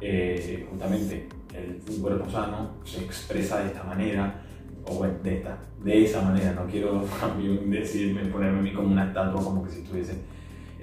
eh, 0.00 0.66
justamente 0.70 1.28
el 1.54 2.00
cuerpo 2.00 2.30
sano 2.30 2.70
se 2.84 3.04
expresa 3.04 3.60
de 3.60 3.66
esta 3.66 3.84
manera, 3.84 4.42
o 4.86 4.94
bueno, 4.94 5.14
de, 5.22 5.36
esta, 5.36 5.58
de 5.82 6.04
esa 6.04 6.22
manera. 6.22 6.52
No 6.52 6.66
quiero 6.66 7.04
decirme, 7.66 8.24
ponerme 8.26 8.58
a 8.60 8.62
mí 8.62 8.72
como 8.72 8.88
una 8.88 9.08
estatua, 9.08 9.42
como 9.42 9.62
que 9.64 9.70
si 9.70 9.80
estuviese 9.80 10.14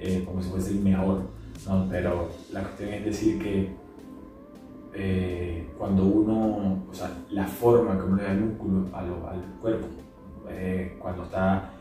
eh, 0.00 0.22
como 0.24 0.42
si 0.42 0.50
fuese 0.50 0.70
el 0.70 0.80
mejor, 0.80 1.22
¿no? 1.66 1.86
pero 1.90 2.28
la 2.52 2.62
cuestión 2.62 2.90
es 2.90 3.04
decir 3.04 3.42
que 3.42 3.68
eh, 4.94 5.68
cuando 5.76 6.04
uno, 6.04 6.84
o 6.90 6.94
sea, 6.94 7.10
la 7.30 7.46
forma 7.46 7.96
que 7.96 8.04
uno 8.04 8.16
le 8.16 8.22
da 8.22 8.32
el 8.32 8.40
músculo 8.40 8.86
al 8.96 9.42
cuerpo, 9.60 9.86
eh, 10.48 10.96
cuando 11.00 11.24
está 11.24 11.72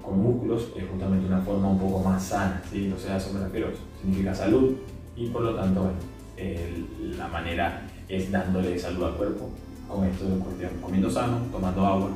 con 0.00 0.22
músculos, 0.22 0.68
es 0.76 0.84
justamente 0.88 1.26
una 1.26 1.40
forma 1.40 1.68
un 1.68 1.78
poco 1.80 1.98
más 1.98 2.22
sana, 2.22 2.62
¿sí? 2.70 2.94
Sea, 2.98 3.14
a 3.14 3.16
eso 3.16 3.32
me 3.34 3.40
refiero, 3.40 3.70
significa 4.00 4.32
salud 4.32 4.76
y 5.16 5.26
por 5.30 5.42
lo 5.42 5.56
tanto, 5.56 5.80
bueno, 5.82 7.16
la 7.18 7.26
manera 7.26 7.82
es 8.08 8.30
dándole 8.30 8.78
salud 8.78 9.02
al 9.02 9.14
cuerpo 9.14 9.50
con 9.88 10.04
esto 10.04 10.28
de 10.28 10.38
cuestión, 10.38 10.70
comiendo 10.80 11.10
sano, 11.10 11.38
tomando 11.50 11.84
agua 11.84 12.10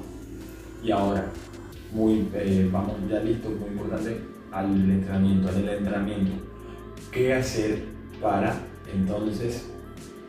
y 0.83 0.91
ahora, 0.91 1.27
muy, 1.93 2.29
eh, 2.35 2.69
vamos 2.73 2.97
ya 3.09 3.21
listos, 3.21 3.53
muy 3.59 3.71
importante, 3.71 4.19
al 4.53 4.91
entrenamiento, 4.91 5.49
al 5.49 5.69
entrenamiento. 5.69 6.33
¿Qué 7.11 7.35
hacer 7.35 7.85
para 8.21 8.55
entonces 8.93 9.67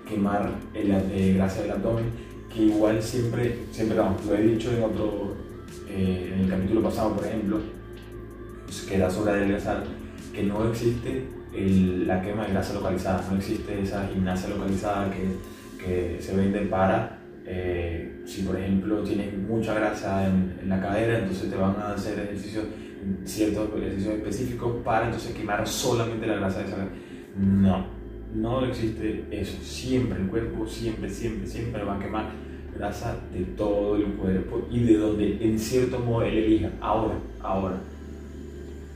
quemar 0.08 0.52
el, 0.74 0.92
eh, 0.92 1.34
grasa 1.36 1.62
del 1.62 1.72
abdomen? 1.72 2.06
Que 2.54 2.64
igual 2.64 3.02
siempre, 3.02 3.66
siempre 3.72 3.98
lo 3.98 4.36
he 4.36 4.42
dicho 4.42 4.72
en 4.72 4.84
otro, 4.84 5.36
eh, 5.88 6.34
en 6.34 6.42
el 6.42 6.50
capítulo 6.50 6.82
pasado, 6.84 7.16
por 7.16 7.26
ejemplo, 7.26 7.60
pues, 8.66 8.82
que 8.82 8.96
era 8.96 9.10
sobre 9.10 9.32
adelgazar, 9.32 9.84
que 10.34 10.44
no 10.44 10.70
existe 10.70 11.28
la 11.54 12.22
quema 12.22 12.46
de 12.46 12.54
grasa 12.54 12.74
localizada, 12.74 13.26
no 13.30 13.38
existe 13.38 13.82
esa 13.82 14.08
gimnasia 14.08 14.50
localizada 14.50 15.12
que, 15.12 15.84
que 15.84 16.22
se 16.22 16.36
vende 16.36 16.62
para 16.62 17.21
eh, 17.46 18.22
si 18.26 18.44
por 18.44 18.56
ejemplo 18.56 19.02
tienes 19.02 19.38
mucha 19.38 19.74
grasa 19.74 20.28
en, 20.28 20.70
la 20.70 20.80
cadera, 20.80 21.20
entonces 21.20 21.50
te 21.50 21.56
van 21.56 21.76
a 21.78 21.94
hacer 21.94 22.20
ejercicios, 22.20 22.66
ciertos 23.26 23.70
ejercicios 23.78 24.16
específicos 24.16 24.76
para 24.84 25.06
entonces 25.06 25.34
quemar 25.34 25.68
solamente 25.68 26.28
la 26.28 26.36
grasa 26.36 26.60
de 26.60 26.66
esa 26.66 26.88
No, 27.38 27.86
no 28.36 28.66
existe 28.66 29.26
eso. 29.32 29.58
Siempre 29.64 30.20
el 30.20 30.28
cuerpo, 30.28 30.66
siempre, 30.68 31.10
siempre, 31.10 31.48
siempre 31.48 31.84
va 31.84 31.98
a 31.98 32.00
quemar 32.00 32.32
grasa 32.78 33.18
de 33.34 33.44
todo 33.58 33.96
el 33.98 34.06
cuerpo 34.14 34.68
y 34.72 34.84
de 34.84 34.98
donde 34.98 35.38
en 35.42 35.60
cierto 35.60 36.00
modo 36.00 36.24
él 36.24 36.38
elija. 36.38 36.70
Ahora, 36.80 37.16
ahora. 37.42 37.78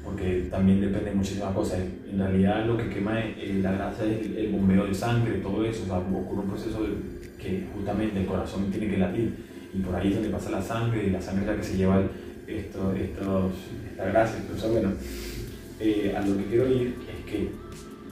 Porque 0.04 0.48
también 0.52 0.82
depende 0.82 1.10
de 1.10 1.16
muchísimas 1.16 1.54
cosas. 1.54 1.80
En 2.12 2.20
realidad 2.20 2.66
lo 2.66 2.78
que 2.78 2.90
quema 2.90 3.20
la 3.62 3.72
grasa 3.72 4.06
es 4.06 4.26
el, 4.38 4.52
bombeo 4.52 4.86
de 4.86 4.94
sangre, 4.94 5.40
todo 5.40 5.66
eso. 5.66 5.84
O 5.84 5.86
sea, 5.88 5.98
ocurre 5.98 6.42
un 6.42 6.50
proceso 6.50 6.84
de 6.84 7.15
que 7.40 7.68
justamente 7.74 8.20
el 8.20 8.26
corazón 8.26 8.72
tiene 8.72 8.90
que 8.90 8.98
latir 8.98 9.34
y 9.74 9.80
por 9.80 9.96
ahí 9.96 10.10
es 10.10 10.16
donde 10.16 10.30
pasa 10.30 10.50
la 10.52 10.62
sangre 10.62 11.08
y 11.08 11.10
la 11.10 11.22
sangre 11.22 11.42
es 11.44 11.48
la 11.48 11.56
que 11.58 11.64
se 11.64 11.78
lleva 11.78 12.02
esto, 12.48 12.94
estos, 12.94 13.54
esta 13.92 14.06
grasa. 14.06 14.38
Entonces, 14.38 14.72
bueno, 14.72 14.92
eh, 15.80 16.16
a 16.16 16.26
lo 16.26 16.38
que 16.38 16.46
quiero 16.46 16.68
ir 16.70 16.96
es 17.10 17.32
que 17.32 17.50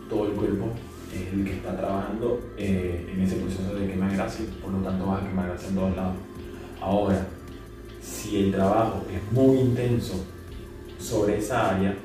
todo 0.10 0.28
el 0.28 0.34
cuerpo 0.34 0.72
es 1.14 1.34
el 1.34 1.46
que 1.46 1.54
está 1.54 1.78
trabajando 1.78 2.52
eh, 2.58 3.10
en 3.14 3.22
ese 3.22 3.36
proceso 3.36 3.76
de 3.76 3.88
quemar 3.88 4.14
grasa 4.14 4.44
y 4.44 4.62
por 4.62 4.72
lo 4.72 4.80
tanto 4.80 5.06
vas 5.06 5.24
a 5.24 5.28
quemar 5.28 5.48
grasa 5.48 5.68
en 5.70 5.76
todos 5.76 5.96
lados. 5.96 6.16
Ahora, 6.82 7.28
si 8.02 8.44
el 8.44 8.52
trabajo 8.52 9.06
es 9.10 9.32
muy 9.32 9.60
intenso 9.60 10.26
sobre 11.00 11.38
esa 11.38 11.76
área, 11.76 11.96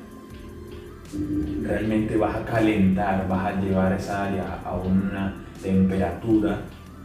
realmente 1.63 2.17
vas 2.17 2.37
a 2.37 2.45
calentar, 2.45 3.27
vas 3.29 3.47
a 3.47 3.61
llevar 3.61 3.93
esa 3.93 4.27
área 4.27 4.61
a 4.65 4.77
una 4.77 5.35
temperatura 5.63 6.61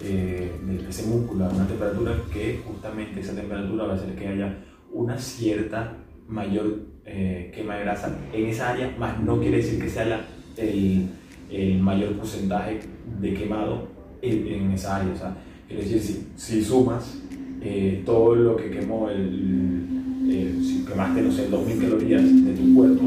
eh, 0.05 0.51
de 0.61 0.89
ese 0.89 1.07
músculo 1.07 1.45
a 1.45 1.49
una 1.49 1.65
temperatura 1.65 2.13
que 2.33 2.59
justamente 2.65 3.21
esa 3.21 3.33
temperatura 3.33 3.85
va 3.85 3.93
a 3.93 3.95
hacer 3.95 4.13
que 4.15 4.27
haya 4.27 4.57
una 4.91 5.17
cierta 5.17 5.95
mayor 6.27 6.79
eh, 7.05 7.51
quema 7.55 7.75
de 7.75 7.83
grasa 7.83 8.17
en 8.33 8.47
esa 8.47 8.71
área, 8.71 8.93
más 8.99 9.17
no 9.21 9.39
quiere 9.39 9.57
decir 9.57 9.81
que 9.81 9.89
sea 9.89 10.25
el, 10.57 11.07
el, 11.49 11.79
mayor 11.79 12.17
porcentaje 12.17 12.81
de 13.21 13.33
quemado 13.33 13.87
en, 14.21 14.71
esa 14.71 14.97
área. 14.97 15.13
O 15.13 15.17
sea, 15.17 15.37
quiere 15.69 15.83
decir, 15.83 16.01
si, 16.01 16.27
si 16.35 16.63
sumas 16.63 17.21
eh, 17.61 18.03
todo 18.05 18.35
lo 18.35 18.57
que 18.57 18.71
quemó, 18.71 19.09
el, 19.09 20.59
si 20.61 20.83
quemaste, 20.85 21.21
no 21.21 21.31
sé, 21.31 21.47
2000 21.47 21.79
calorías 21.79 22.23
de 22.23 22.53
tu 22.53 22.75
cuerpo, 22.75 23.03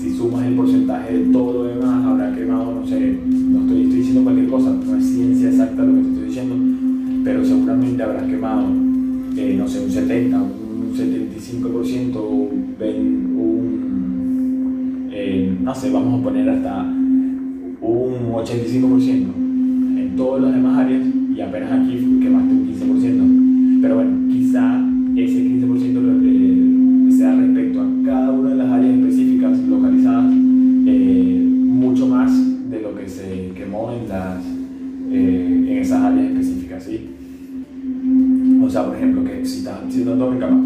si 0.00 0.16
sumas 0.16 0.44
el 0.46 0.54
porcentaje 0.54 1.16
de 1.16 1.32
todo 1.32 1.52
lo 1.52 1.64
demás, 1.64 2.04
habrá 2.04 2.34
quemado, 2.34 2.74
no 2.74 2.86
sé, 2.86 2.98
no 2.98 3.60
estoy, 3.60 3.82
estoy 3.82 3.98
diciendo 3.98 4.22
cualquier 4.24 4.48
cosa, 4.48 4.73
ciencia 5.14 5.48
exacta 5.48 5.82
lo 5.84 5.94
que 5.94 6.00
te 6.00 6.08
estoy 6.08 6.24
diciendo, 6.26 6.56
pero 7.24 7.44
seguramente 7.44 8.02
habrás 8.02 8.24
quemado, 8.24 8.66
eh, 9.36 9.54
no 9.56 9.68
sé, 9.68 9.84
un 9.84 9.90
70, 9.90 10.42
un 10.42 10.92
75%, 10.92 12.16
un, 12.16 12.74
un 13.38 15.08
eh, 15.12 15.56
no 15.62 15.74
sé, 15.74 15.90
vamos 15.90 16.20
a 16.20 16.24
poner 16.24 16.50
hasta 16.50 16.82
un 16.82 18.32
85% 18.32 19.04
en 19.98 20.14
todas 20.16 20.42
las 20.42 20.54
demás 20.54 20.78
áreas 20.78 21.02
y 21.34 21.40
apenas 21.40 21.72
aquí 21.72 22.18
quemaste 22.20 22.52
un 22.52 22.68
15%. 22.74 23.33
Si 40.04 40.10
abdomen, 40.10 40.38
capaz 40.38 40.63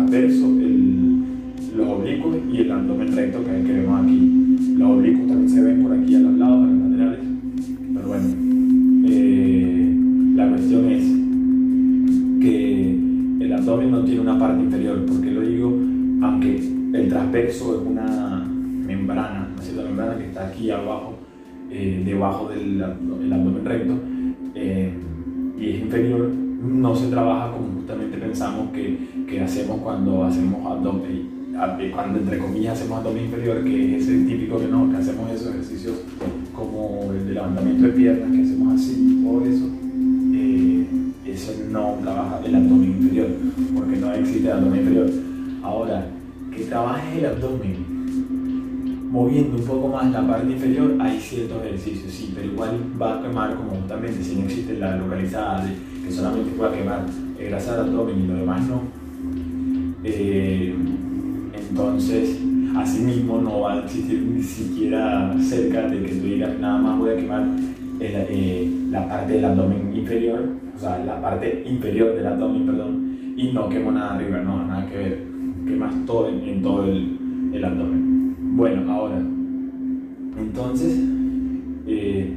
transverso, 0.00 0.46
el, 0.46 1.22
los 1.76 1.88
oblicuos 1.88 2.36
y 2.52 2.58
el 2.58 2.72
abdomen 2.72 3.14
recto 3.14 3.44
que, 3.44 3.62
que 3.66 3.72
vemos 3.72 4.02
aquí. 4.02 4.56
Los 4.76 4.90
oblicuos 4.90 5.28
también 5.28 5.48
se 5.48 5.62
ven 5.62 5.82
por 5.82 5.92
aquí 5.92 6.14
a 6.14 6.20
los 6.20 6.38
lados, 6.38 6.64
a 6.64 6.66
los 6.66 6.90
laterales. 6.90 7.20
Pero 7.94 8.08
bueno, 8.08 8.28
eh, 9.06 9.94
la 10.36 10.48
cuestión 10.48 10.88
es 10.90 11.04
que 12.40 12.98
el 13.40 13.52
abdomen 13.52 13.90
no 13.90 14.04
tiene 14.04 14.20
una 14.20 14.38
parte 14.38 14.62
inferior. 14.62 15.04
¿Por 15.04 15.20
qué 15.20 15.30
lo 15.30 15.40
digo? 15.42 15.68
Aunque 16.22 16.56
el 16.92 17.08
transverso 17.08 17.80
es 17.80 17.86
una 17.86 18.46
membrana, 18.86 19.48
una 19.52 19.62
cierta 19.62 19.84
membrana 19.84 20.16
que 20.16 20.24
está 20.24 20.48
aquí 20.48 20.70
abajo, 20.70 21.18
eh, 21.70 22.02
debajo 22.04 22.48
del 22.48 22.82
abdomen 22.82 23.64
recto, 23.64 23.94
eh, 24.54 24.92
y 25.58 25.68
es 25.68 25.80
inferior, 25.82 26.30
no 26.30 26.94
se 26.94 27.08
trabaja 27.08 27.52
como 27.52 27.69
pensamos 28.06 28.70
que, 28.72 28.98
que 29.28 29.40
hacemos 29.40 29.80
cuando 29.80 30.24
hacemos 30.24 30.66
abdomen 30.66 31.40
cuando 31.92 32.20
entre 32.20 32.38
comillas 32.38 32.78
hacemos 32.78 32.98
abdomen 32.98 33.24
inferior, 33.24 33.62
que 33.64 33.96
es 33.96 34.02
ese 34.04 34.24
típico 34.24 34.58
que 34.58 34.68
no, 34.68 34.90
que 34.90 34.96
hacemos 34.96 35.30
esos 35.30 35.48
ejercicios 35.48 35.96
como 36.54 37.12
el 37.12 37.26
de 37.26 37.34
levantamiento 37.34 37.86
de 37.86 37.92
piernas, 37.92 38.30
que 38.30 38.42
hacemos 38.42 38.74
así, 38.74 39.22
todo 39.22 39.44
eso, 39.44 39.66
eh, 40.34 40.86
eso 41.26 41.52
no 41.70 41.98
trabaja 42.02 42.40
el 42.44 42.54
abdomen 42.54 42.90
inferior, 42.90 43.28
porque 43.74 43.96
no 43.96 44.12
existe 44.14 44.46
el 44.48 44.52
abdomen 44.52 44.80
inferior. 44.80 45.10
Ahora, 45.62 46.06
que 46.54 46.64
trabaje 46.64 47.18
el 47.18 47.26
abdomen 47.26 48.00
moviendo 49.10 49.56
un 49.58 49.64
poco 49.64 49.88
más 49.88 50.10
la 50.12 50.26
parte 50.26 50.52
inferior, 50.52 50.96
hay 51.00 51.18
ciertos 51.18 51.64
ejercicios, 51.64 52.12
sí, 52.12 52.32
pero 52.34 52.46
igual 52.46 52.70
va 53.00 53.18
a 53.18 53.22
quemar 53.22 53.56
como 53.56 53.72
justamente 53.72 54.22
si 54.22 54.36
no 54.36 54.44
existe 54.44 54.78
la 54.78 54.96
localizada 54.96 55.68
que 56.04 56.12
solamente 56.12 56.52
pueda 56.52 56.72
quemar 56.72 57.04
grasa 57.46 57.76
del 57.76 57.90
abdomen 57.90 58.24
y 58.24 58.26
lo 58.26 58.34
demás 58.34 58.68
no. 58.68 58.82
Eh, 60.04 60.74
entonces, 61.70 62.40
asimismo, 62.76 63.40
no 63.40 63.60
va 63.60 63.74
a 63.74 63.84
existir 63.84 64.22
ni 64.22 64.42
siquiera 64.42 65.34
cerca 65.40 65.88
de 65.88 66.02
que 66.02 66.14
tú 66.14 66.26
digas 66.26 66.58
nada 66.58 66.78
más 66.78 66.98
voy 66.98 67.10
a 67.10 67.16
quemar 67.16 67.46
eh, 68.00 68.70
la 68.90 69.06
parte 69.06 69.34
del 69.34 69.44
abdomen 69.44 69.94
inferior, 69.94 70.48
o 70.74 70.78
sea, 70.78 70.98
la 71.04 71.20
parte 71.20 71.64
inferior 71.66 72.14
del 72.14 72.26
abdomen, 72.26 72.66
perdón, 72.66 73.34
y 73.36 73.52
no 73.52 73.68
quemo 73.68 73.92
nada 73.92 74.14
arriba, 74.14 74.38
no, 74.40 74.66
nada 74.66 74.86
que 74.86 74.96
ver. 74.96 75.30
Quemas 75.66 75.94
todo 76.06 76.28
en, 76.28 76.62
todo 76.62 76.84
el, 76.84 77.64
abdomen. 77.64 78.56
Bueno, 78.56 78.90
ahora, 78.90 79.18
entonces, 80.38 80.98
eh, 81.86 82.34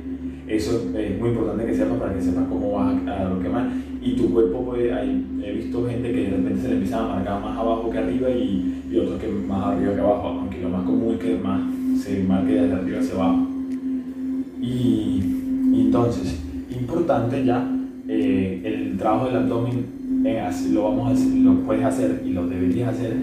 eso 0.48 0.92
es 0.98 1.20
muy 1.20 1.30
importante 1.30 1.66
que 1.66 1.74
sepas 1.74 1.98
para 1.98 2.14
que 2.14 2.22
sepas 2.22 2.44
cómo 2.50 2.74
vas 2.74 2.96
a, 3.08 3.40
quemar. 3.42 3.70
Y 4.04 4.14
tu 4.14 4.34
cuerpo, 4.34 4.66
pues, 4.66 4.92
hay, 4.92 5.26
he 5.42 5.54
visto 5.54 5.88
gente 5.88 6.12
que 6.12 6.24
de 6.24 6.30
repente 6.32 6.62
se 6.62 6.68
le 6.68 6.74
empieza 6.74 7.00
a 7.00 7.16
marcar 7.16 7.42
más 7.42 7.58
abajo 7.58 7.90
que 7.90 7.98
arriba 8.00 8.30
y, 8.30 8.84
y 8.92 8.98
otros 8.98 9.22
que 9.22 9.28
más 9.30 9.68
arriba 9.68 9.94
que 9.94 10.02
abajo, 10.02 10.28
aunque 10.28 10.62
lo 10.62 10.70
más 10.70 10.84
común 10.84 11.14
es 11.14 11.20
que 11.20 11.38
más 11.38 11.62
se 12.04 12.22
marque 12.24 12.54
desde 12.54 12.74
arriba 12.74 13.00
hacia 13.00 13.14
abajo. 13.14 13.48
Y, 14.62 15.22
entonces, 15.74 16.38
importante 16.70 17.46
ya, 17.46 17.66
eh, 18.10 18.62
el 18.66 18.98
trabajo 18.98 19.28
del 19.28 19.38
abdomen 19.38 19.86
eh, 20.26 20.50
lo, 20.72 20.84
vamos 20.84 21.20
lo 21.22 21.54
puedes 21.62 21.86
hacer 21.86 22.24
y 22.26 22.32
lo 22.32 22.46
deberías 22.48 22.94
hacer 22.94 23.16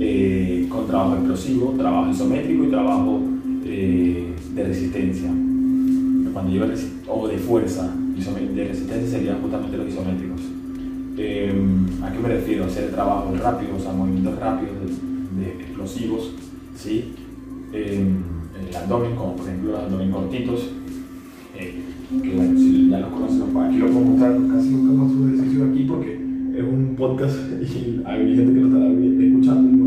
eh, 0.00 0.66
con 0.68 0.88
trabajo 0.88 1.14
explosivo, 1.14 1.74
trabajo 1.78 2.10
isométrico 2.10 2.64
y 2.64 2.68
trabajo 2.68 3.20
de 3.62 4.34
resistencia 4.56 5.30
cuando 6.40 6.52
digo 6.52 6.66
o 7.08 7.28
de 7.28 7.36
fuerza, 7.36 7.94
de 8.16 8.64
resistencia 8.64 9.18
serían 9.18 9.42
justamente 9.42 9.76
los 9.76 9.88
isométricos. 9.88 10.40
Em, 11.18 12.02
¿A 12.02 12.10
qué 12.10 12.18
me 12.18 12.28
refiero? 12.28 12.64
Hacer 12.64 12.90
trabajos 12.90 13.38
rápidos, 13.38 13.80
o 13.80 13.82
sea, 13.82 13.92
movimientos 13.92 14.38
rápidos 14.38 14.74
de, 15.38 15.48
explosivos, 15.62 16.32
¿sí? 16.76 17.12
en 17.72 18.24
el 18.68 18.76
abdomen, 18.76 19.14
como 19.16 19.36
por 19.36 19.46
ejemplo 19.46 19.72
los 19.72 19.80
abdomen 19.82 20.10
cortitos, 20.10 20.70
eh, 21.58 21.82
que 22.22 22.34
bueno, 22.34 22.58
si 22.58 22.88
ya 22.88 23.00
los 23.00 23.10
conocemos, 23.10 23.68
aquí 23.68 23.76
lo 23.76 23.86
puedo 23.88 24.00
mostrar, 24.00 24.32
casi 24.32 24.70
nunca 24.70 24.92
muestro 24.92 25.28
ejercicio 25.28 25.64
aquí 25.66 25.84
porque 25.84 26.14
es 26.56 26.64
un 26.64 26.94
podcast 26.96 27.36
y 27.60 28.02
hay 28.06 28.36
gente 28.36 28.54
que 28.54 28.60
lo 28.60 28.66
estará 28.66 28.88
escuchando 28.88 29.79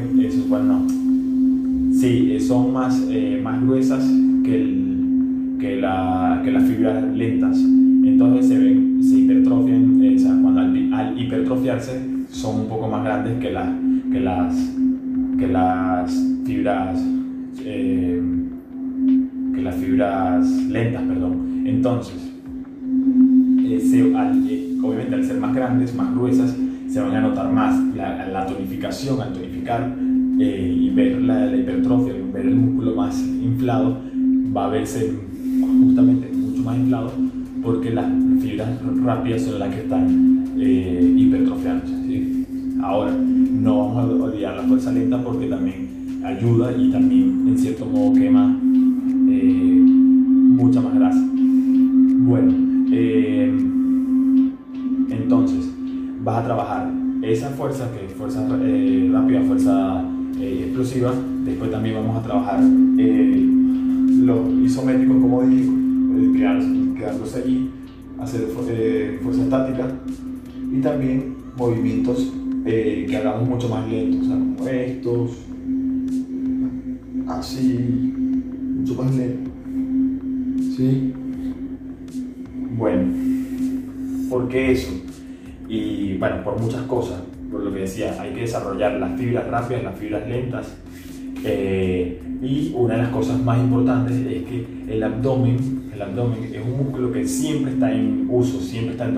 no, 0.00 0.86
sí, 1.92 2.38
son 2.40 2.72
más, 2.72 3.06
eh, 3.10 3.40
más 3.42 3.62
gruesas 3.62 4.04
que, 4.44 4.54
el, 4.54 5.56
que, 5.58 5.76
la, 5.76 6.40
que 6.44 6.52
las 6.52 6.64
fibras 6.64 7.04
lentas. 7.14 7.58
Entonces 7.58 8.48
se 8.48 8.58
ven 8.58 8.90
se 9.02 9.18
hipertrofian, 9.18 10.02
eh, 10.02 10.16
o 10.16 10.18
sea, 10.18 10.38
cuando 10.40 10.60
al, 10.60 11.18
hipertrofiarse 11.18 12.00
son 12.30 12.60
un 12.60 12.68
poco 12.68 12.88
más 12.88 13.04
grandes 13.04 13.38
que, 13.38 13.50
la, 13.50 13.72
que, 14.12 14.20
las, 14.20 14.54
que 15.38 15.46
las 15.46 16.12
fibras 16.44 17.00
eh, 17.64 18.22
que 19.54 19.62
las 19.62 19.74
fibras 19.76 20.46
lentas, 20.68 21.02
perdón. 21.02 21.64
Entonces, 21.66 22.32
eh, 23.62 24.78
obviamente 24.82 25.14
al 25.14 25.24
ser 25.24 25.38
más 25.38 25.54
grandes, 25.54 25.94
más 25.94 26.14
gruesas, 26.14 26.56
se 26.88 27.00
van 27.00 27.14
a 27.14 27.20
notar 27.20 27.52
más 27.52 27.78
la, 27.94 28.26
la 28.28 28.46
tonificación, 28.46 29.20
al 29.20 29.32
tonificar 29.60 29.96
y 30.38 30.90
ver 30.90 31.20
la, 31.22 31.46
la, 31.46 31.56
hipertrofia, 31.56 32.14
ver 32.32 32.46
el 32.46 32.56
músculo 32.56 32.94
más 32.94 33.18
inflado, 33.20 33.98
va 34.56 34.66
a 34.66 34.68
verse 34.68 35.12
justamente 35.84 36.28
mucho 36.34 36.62
más 36.62 36.76
inflado 36.78 37.12
porque 37.62 37.90
las 37.90 38.06
fibras 38.40 38.68
rápidas 39.04 39.42
son 39.42 39.58
las 39.58 39.74
que 39.74 39.82
están 39.82 40.44
eh, 40.58 41.14
hipertrofiándose. 41.16 42.46
Ahora, 42.82 43.12
no 43.12 43.78
vamos 43.78 43.98
a 43.98 44.24
olvidar 44.24 44.56
la 44.56 44.62
fuerza 44.62 44.92
lenta 44.92 45.22
porque 45.22 45.46
también 45.46 46.22
ayuda 46.24 46.72
y 46.76 46.90
también 46.90 47.44
en 47.46 47.58
cierto 47.58 47.84
modo 47.84 48.14
quema 48.14 48.58
eh, 49.28 49.82
mucha 49.84 50.80
más 50.80 50.94
grasa. 50.94 51.22
Bueno, 51.32 52.54
eh, 52.92 53.52
entonces 55.10 55.70
vas 56.24 56.38
a 56.38 56.44
trabajar 56.44 56.99
esa 57.32 57.50
fuerza, 57.50 57.90
que 57.92 58.06
es 58.06 58.12
fuerza 58.12 58.46
eh, 58.62 59.10
rápida, 59.12 59.42
fuerza 59.42 60.04
explosiva. 60.40 61.12
Después 61.44 61.70
también 61.70 61.96
vamos 61.96 62.16
a 62.16 62.22
trabajar 62.22 62.60
los 62.60 64.52
isométricos, 64.64 65.16
como 65.16 65.42
dije, 65.42 65.70
quedándose 66.96 67.42
allí, 67.42 67.70
hacer 68.18 68.42
eh, 68.68 69.18
fuerza 69.22 69.42
estática 69.42 69.88
y 70.72 70.80
también 70.80 71.34
movimientos 71.56 72.32
eh, 72.66 73.06
que 73.08 73.16
hagamos 73.16 73.48
mucho 73.48 73.68
más 73.68 73.88
lentos, 73.88 74.28
como 74.28 74.68
estos, 74.68 75.30
así, 77.28 78.14
mucho 78.76 78.94
más 78.94 79.14
lento. 79.14 79.50
¿Sí? 80.76 81.12
Bueno, 82.76 83.12
¿por 84.28 84.48
qué 84.48 84.72
eso? 84.72 84.99
Bueno, 86.20 86.44
por 86.44 86.60
muchas 86.60 86.82
cosas, 86.82 87.20
por 87.50 87.64
lo 87.64 87.72
que 87.72 87.80
decía, 87.80 88.14
hay 88.20 88.32
que 88.32 88.42
desarrollar 88.42 88.92
las 89.00 89.18
fibras 89.18 89.46
rápidas, 89.48 89.82
las 89.82 89.98
fibras 89.98 90.28
lentas. 90.28 90.76
Eh, 91.44 92.20
y 92.42 92.72
una 92.76 92.94
de 92.94 93.02
las 93.02 93.10
cosas 93.10 93.42
más 93.42 93.58
importantes 93.58 94.14
es 94.14 94.44
que 94.44 94.66
el 94.88 95.02
abdomen 95.02 95.80
el 96.00 96.08
abdomen 96.08 96.44
es 96.44 96.62
un 96.64 96.78
músculo 96.78 97.12
que 97.12 97.26
siempre 97.26 97.72
está 97.72 97.92
en 97.92 98.26
uso, 98.30 98.58
siempre 98.60 98.92
está 98.92 99.06
en, 99.06 99.16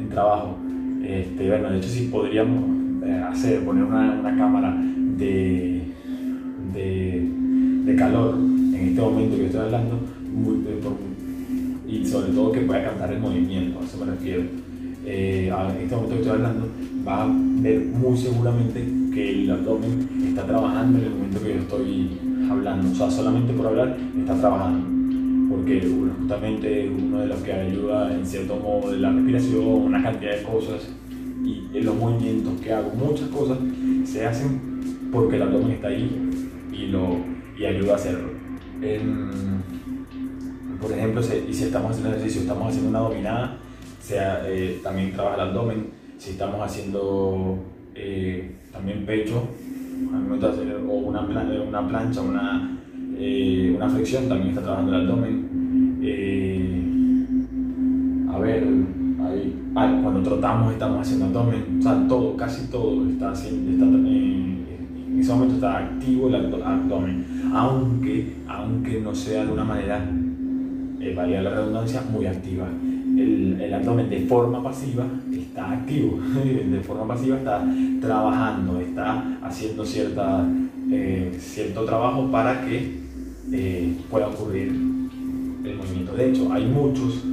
en 0.00 0.08
trabajo. 0.08 0.56
Este, 1.02 1.48
bueno, 1.48 1.70
de 1.70 1.78
hecho, 1.78 1.88
si 1.88 2.06
podríamos 2.06 2.64
eh, 3.04 3.22
hacer, 3.28 3.62
poner 3.64 3.84
una, 3.84 4.12
una 4.12 4.36
cámara 4.36 4.74
de, 5.18 5.82
de, 6.72 7.28
de, 7.84 7.96
calor 7.96 8.36
en 8.36 8.88
este 8.88 9.00
momento 9.00 9.36
que 9.36 9.46
estoy 9.46 9.60
hablando, 9.60 9.98
y 11.86 12.06
sobre 12.06 12.32
todo 12.32 12.52
que 12.52 12.60
pueda 12.60 12.84
captar 12.84 13.12
el 13.12 13.20
movimiento, 13.20 13.80
a 13.80 13.84
eso 13.84 13.98
me 13.98 14.12
refiero. 14.12 14.44
Eh, 15.06 15.48
en 15.48 15.82
este 15.82 15.94
momento 15.94 16.14
que 16.14 16.22
estoy 16.22 16.36
hablando, 16.36 16.68
va 17.06 17.24
a 17.24 17.26
ver 17.28 17.80
muy 17.80 18.16
seguramente 18.16 18.84
que 19.12 19.30
el 19.30 19.50
abdomen 19.50 20.08
está 20.28 20.46
trabajando 20.46 20.98
en 20.98 21.04
el 21.04 21.10
momento 21.10 21.42
que 21.42 21.48
yo 21.48 21.60
estoy 21.60 22.18
hablando. 22.50 22.90
O 22.90 22.94
sea, 22.94 23.10
solamente 23.10 23.52
por 23.52 23.66
hablar 23.66 23.96
está 24.18 24.34
trabajando 24.40 24.94
porque 25.50 25.80
justamente 26.20 26.84
es 26.84 26.90
uno 26.90 27.20
de 27.20 27.26
los 27.26 27.38
que 27.40 27.52
ayuda 27.52 28.14
en 28.14 28.26
cierto 28.26 28.56
modo 28.56 28.90
de 28.90 28.98
la 28.98 29.12
respiración, 29.12 29.64
una 29.64 30.02
cantidad 30.02 30.36
de 30.36 30.42
cosas 30.42 30.88
y 31.44 31.68
en 31.76 31.84
los 31.84 31.94
movimientos 31.94 32.60
que 32.60 32.72
hago, 32.72 32.90
muchas 32.90 33.28
cosas 33.28 33.58
se 34.04 34.26
hacen 34.26 34.80
porque 35.12 35.36
el 35.36 35.42
abdomen 35.42 35.72
está 35.72 35.88
ahí 35.88 36.10
y, 36.72 36.86
lo, 36.86 37.18
y 37.58 37.64
ayuda 37.66 37.92
a 37.92 37.96
hacerlo. 37.96 38.30
por 40.80 40.92
ejemplo, 40.92 41.22
si, 41.22 41.52
si 41.52 41.64
estamos 41.64 41.92
haciendo 41.92 42.16
ejercicio, 42.16 42.40
estamos 42.42 42.68
haciendo 42.68 42.90
una 42.90 42.98
dominada, 43.00 43.58
sea, 44.04 44.42
eh, 44.46 44.80
también 44.82 45.12
trabaja 45.12 45.36
el 45.36 45.48
abdomen, 45.48 45.86
si 46.18 46.30
estamos 46.30 46.60
haciendo 46.60 47.58
eh, 47.94 48.52
también 48.72 49.04
pecho, 49.06 49.48
o 50.88 50.92
una, 50.92 51.20
una 51.20 51.88
plancha, 51.88 52.20
una 52.20 52.74
eh, 53.16 53.72
una 53.76 53.88
flexión, 53.88 54.28
también 54.28 54.50
está 54.50 54.62
trabajando 54.62 54.94
el 54.94 55.02
abdomen. 55.02 55.98
Eh, 56.02 57.26
a 58.28 58.38
ver, 58.38 58.64
ahí, 59.22 59.56
ah, 59.76 60.00
cuando 60.02 60.22
trotamos 60.22 60.72
estamos 60.72 61.00
haciendo 61.00 61.26
abdomen, 61.26 61.78
o 61.78 61.82
sea, 61.82 62.08
todo, 62.08 62.36
casi 62.36 62.66
todo 62.68 63.08
está 63.08 63.30
haciendo, 63.30 63.86
eh, 64.08 64.66
en 65.10 65.18
ese 65.20 65.32
momento 65.32 65.54
está 65.54 65.78
activo 65.78 66.28
el 66.28 66.34
abdomen, 66.34 67.24
aunque, 67.54 68.34
aunque 68.48 69.00
no 69.00 69.14
sea 69.14 69.46
de 69.46 69.52
una 69.52 69.64
manera, 69.64 70.04
varía 71.14 71.42
la 71.42 71.50
redundancia, 71.50 72.02
muy 72.10 72.26
activa. 72.26 72.66
El, 73.16 73.72
abdomen 73.74 74.08
de 74.08 74.20
forma 74.20 74.62
pasiva 74.62 75.04
está 75.32 75.72
activo, 75.72 76.18
de 76.44 76.80
forma 76.80 77.08
pasiva 77.08 77.38
está 77.38 77.64
trabajando, 78.00 78.80
está 78.80 79.38
haciendo 79.42 79.84
cierta, 79.84 80.46
cierto 81.38 81.84
trabajo 81.84 82.30
para 82.30 82.64
que 82.64 83.04
eh, 83.52 83.96
pueda 84.10 84.28
ocurrir 84.28 84.68
el 84.68 85.76
movimiento. 85.76 86.14
De 86.14 86.30
hecho, 86.30 86.52
hay 86.52 86.66
muchos 86.66 87.24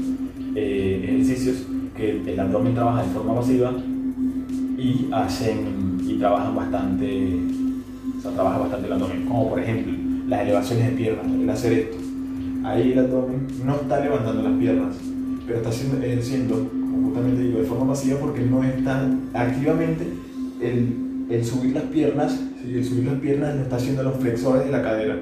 eh, 0.56 1.02
ejercicios 1.04 1.66
que 1.96 2.22
el 2.26 2.40
abdomen 2.40 2.74
trabaja 2.74 3.04
de 3.04 3.10
forma 3.10 3.36
pasiva 3.36 3.74
y 4.78 5.08
hacen 5.12 6.00
y 6.08 6.16
trabajan 6.16 6.56
bastante, 6.56 7.40
o 8.26 8.30
trabaja 8.30 8.58
bastante 8.60 8.88
el 8.88 8.94
abdomen, 8.94 9.26
como 9.26 9.50
por 9.50 9.60
ejemplo 9.60 9.94
las 10.28 10.42
elevaciones 10.42 10.92
de 10.92 10.96
piernas, 10.96 11.26
el 11.26 11.50
hacer 11.50 11.74
esto. 11.74 11.98
Ahí 12.64 12.92
el 12.92 13.00
abdomen 13.00 13.48
no 13.66 13.76
está 13.76 14.00
levantando 14.00 14.44
las 14.44 14.60
piernas, 14.60 14.96
pero 15.52 15.64
está 15.64 15.70
haciendo, 15.70 16.06
ejerciendo, 16.06 16.56
como 16.56 17.08
justamente 17.08 17.42
digo, 17.42 17.60
de 17.60 17.66
forma 17.66 17.88
pasiva 17.88 18.20
porque 18.22 18.42
no 18.42 18.64
está 18.64 19.06
activamente 19.34 20.08
el, 20.62 21.44
subir 21.44 21.76
las 21.76 21.84
piernas, 21.86 22.40
si 22.62 22.76
el 22.76 22.86
subir 22.86 23.06
las 23.06 23.20
piernas 23.20 23.56
lo 23.56 23.64
está 23.64 23.76
haciendo 23.76 24.04
los 24.04 24.16
flexores 24.16 24.64
de 24.64 24.72
la 24.72 24.82
cadera 24.82 25.20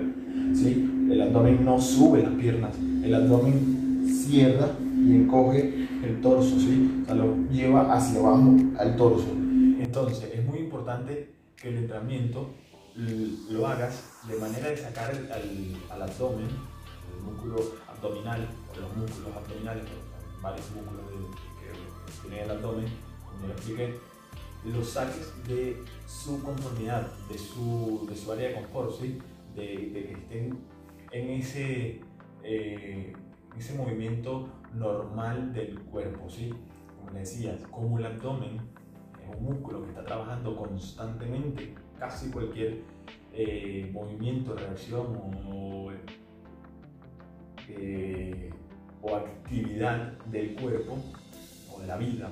¿sí? 0.54 1.08
El 1.10 1.20
abdomen 1.20 1.66
no 1.66 1.82
sube 1.82 2.22
las 2.22 2.34
piernas, 2.34 2.76
el 3.04 3.16
abdomen 3.16 4.06
cierra 4.08 4.68
y 5.04 5.16
encoge 5.16 5.88
el 6.04 6.22
torso, 6.22 6.60
¿sí? 6.60 7.02
O 7.02 7.06
sea, 7.08 7.16
lo 7.16 7.36
lleva 7.52 7.92
hacia 7.92 8.20
abajo 8.20 8.56
al 8.78 8.96
torso. 8.98 9.30
Entonces, 9.80 10.30
es 10.32 10.46
muy 10.46 10.60
importante 10.60 11.32
que 11.60 11.70
el 11.70 11.78
entrenamiento 11.78 12.52
lo 13.50 13.66
hagas 13.66 14.04
de 14.28 14.38
manera 14.38 14.70
de 14.70 14.78
sacar 14.78 15.10
al, 15.10 16.02
abdomen, 16.02 16.46
el 16.46 17.24
músculo 17.24 17.56
abdominal, 17.88 18.48
o 18.72 18.80
los 18.80 18.96
músculos 18.96 19.36
abdominales, 19.36 19.84
varios 20.42 20.70
músculos 20.72 21.06
que 21.60 22.28
tiene 22.28 22.44
el 22.44 22.52
abdomen, 22.52 22.86
como 23.26 23.48
lo 23.48 23.54
expliqué, 23.54 23.96
los 24.66 24.90
saques 24.90 25.34
de 25.48 25.82
su 26.06 26.42
conformidad, 26.44 27.08
de 27.30 27.38
su, 27.38 28.06
de 28.10 28.16
su 28.16 28.32
área 28.32 28.50
de 28.50 28.56
confort, 28.56 28.92
¿sí? 29.00 29.20
de, 29.56 29.92
que 29.92 30.14
estén 30.14 30.60
en 31.12 31.30
ese, 31.30 32.02
eh, 32.44 33.14
ese 33.58 33.74
movimiento 33.76 34.50
normal 34.74 35.54
del 35.54 35.80
cuerpo. 35.80 36.30
¿sí? 36.30 36.54
Como 36.98 37.12
les 37.12 37.32
decía, 37.32 37.58
como 37.72 37.98
el 38.00 38.06
abdomen 38.06 38.60
es 39.22 39.36
un 39.36 39.44
músculo 39.44 39.84
que 39.84 39.90
está 39.90 40.04
trabajando 40.04 40.56
constantemente, 40.56 41.74
casi 41.98 42.30
cualquier 42.30 42.82
eh, 43.34 43.90
movimiento, 43.94 44.56
reacción 44.56 45.16
o, 45.48 45.92
eh, 47.70 48.50
o 49.02 49.16
actividad 49.16 50.18
del 50.28 50.56
cuerpo 50.56 50.98
o 51.74 51.82
de 51.82 51.88
la 51.88 51.98
vida 51.98 52.30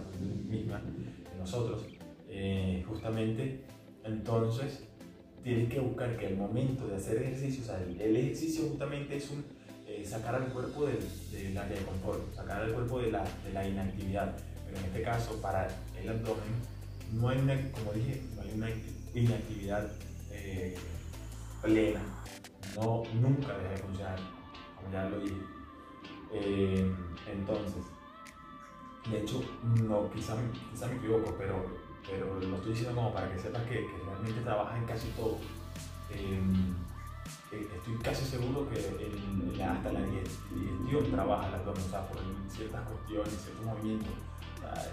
misma 0.50 0.82
de 0.82 1.40
nosotros 1.40 1.84
eh, 2.30 2.84
justamente, 2.88 3.62
entonces 4.04 4.84
tienes 5.44 5.70
que 5.74 5.80
buscar 5.80 6.18
que 6.18 6.28
al 6.28 6.36
momento 6.36 6.88
de 6.88 6.98
hacer 6.98 7.18
ejercicio, 7.24 7.64
o 7.64 7.66
sea, 7.66 7.82
el, 7.82 8.16
ejercicio 8.16 8.68
justamente 8.70 9.16
es 9.16 9.32
un 9.32 9.44
eh, 9.88 10.04
sacar 10.06 10.36
al 10.36 10.50
cuerpo 10.50 10.86
del, 10.86 11.00
del, 11.32 11.58
área 11.58 11.80
de 11.80 11.86
confort, 11.86 12.36
sacar 12.36 12.62
al 12.62 12.74
cuerpo 12.74 13.00
de 13.00 13.12
la, 13.12 13.24
de 13.44 13.54
la, 13.54 13.68
inactividad. 13.68 14.36
Pero 14.66 14.78
en 14.78 14.86
este 14.86 15.02
caso, 15.02 15.42
para 15.42 15.68
el 16.00 16.10
abdomen, 16.10 16.44
no 17.14 17.30
hay 17.30 17.40
una, 17.40 17.72
como 17.72 17.94
dije, 17.94 18.22
no 18.36 18.42
hay 18.42 18.52
una 18.54 18.70
inactividad 19.16 19.90
eh, 20.32 20.76
plena. 21.64 22.02
No, 22.76 23.04
nunca 23.20 23.58
deja 23.58 23.70
de 23.70 23.78
funcionar, 23.78 24.20
como 24.76 24.94
ya 24.94 25.10
lo 25.10 25.20
dije. 25.22 25.57
Entonces, 26.32 27.84
de 29.10 29.22
hecho, 29.22 29.42
no, 29.88 30.10
quizá, 30.12 30.36
quizá 30.72 30.88
me 30.88 30.96
equivoco, 30.96 31.36
pero 31.38 31.88
pero 32.10 32.40
lo 32.40 32.56
estoy 32.56 32.72
diciendo 32.72 32.96
como 32.96 33.14
para 33.14 33.32
que 33.32 33.40
sepas 33.40 33.64
que, 33.64 33.86
realmente 34.06 34.42
trabaja 34.42 34.78
en 34.78 34.86
casi 34.86 35.10
todo. 35.10 35.38
Eh, 36.10 36.40
estoy 37.52 37.96
casi 38.02 38.26
seguro 38.26 38.68
que 38.70 39.64
hasta 39.64 39.92
la 39.92 40.02
digestión 40.02 41.12
trabaja 41.12 41.50
el 41.50 41.56
abdomen, 41.56 41.84
o 41.84 41.90
sea, 41.90 42.08
por 42.08 42.18
ciertas 42.50 42.88
cuestiones, 42.88 43.34
ciertos 43.34 43.66
movimientos. 43.66 44.14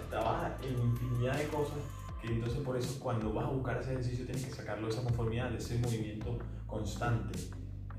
trabaja 0.09 0.57
en 0.61 0.73
infinidad 0.81 1.37
de 1.37 1.47
cosas 1.47 1.79
que 2.21 2.27
entonces 2.27 2.59
por 2.59 2.77
eso 2.77 2.99
cuando 2.99 3.33
vas 3.33 3.45
a 3.45 3.49
buscar 3.49 3.77
ese 3.77 3.93
ejercicio 3.93 4.25
tienes 4.25 4.45
que 4.45 4.53
sacarlo 4.53 4.87
de 4.87 4.93
esa 4.93 5.03
conformidad, 5.03 5.49
de 5.51 5.57
ese 5.57 5.77
movimiento 5.79 6.37
constante. 6.67 7.39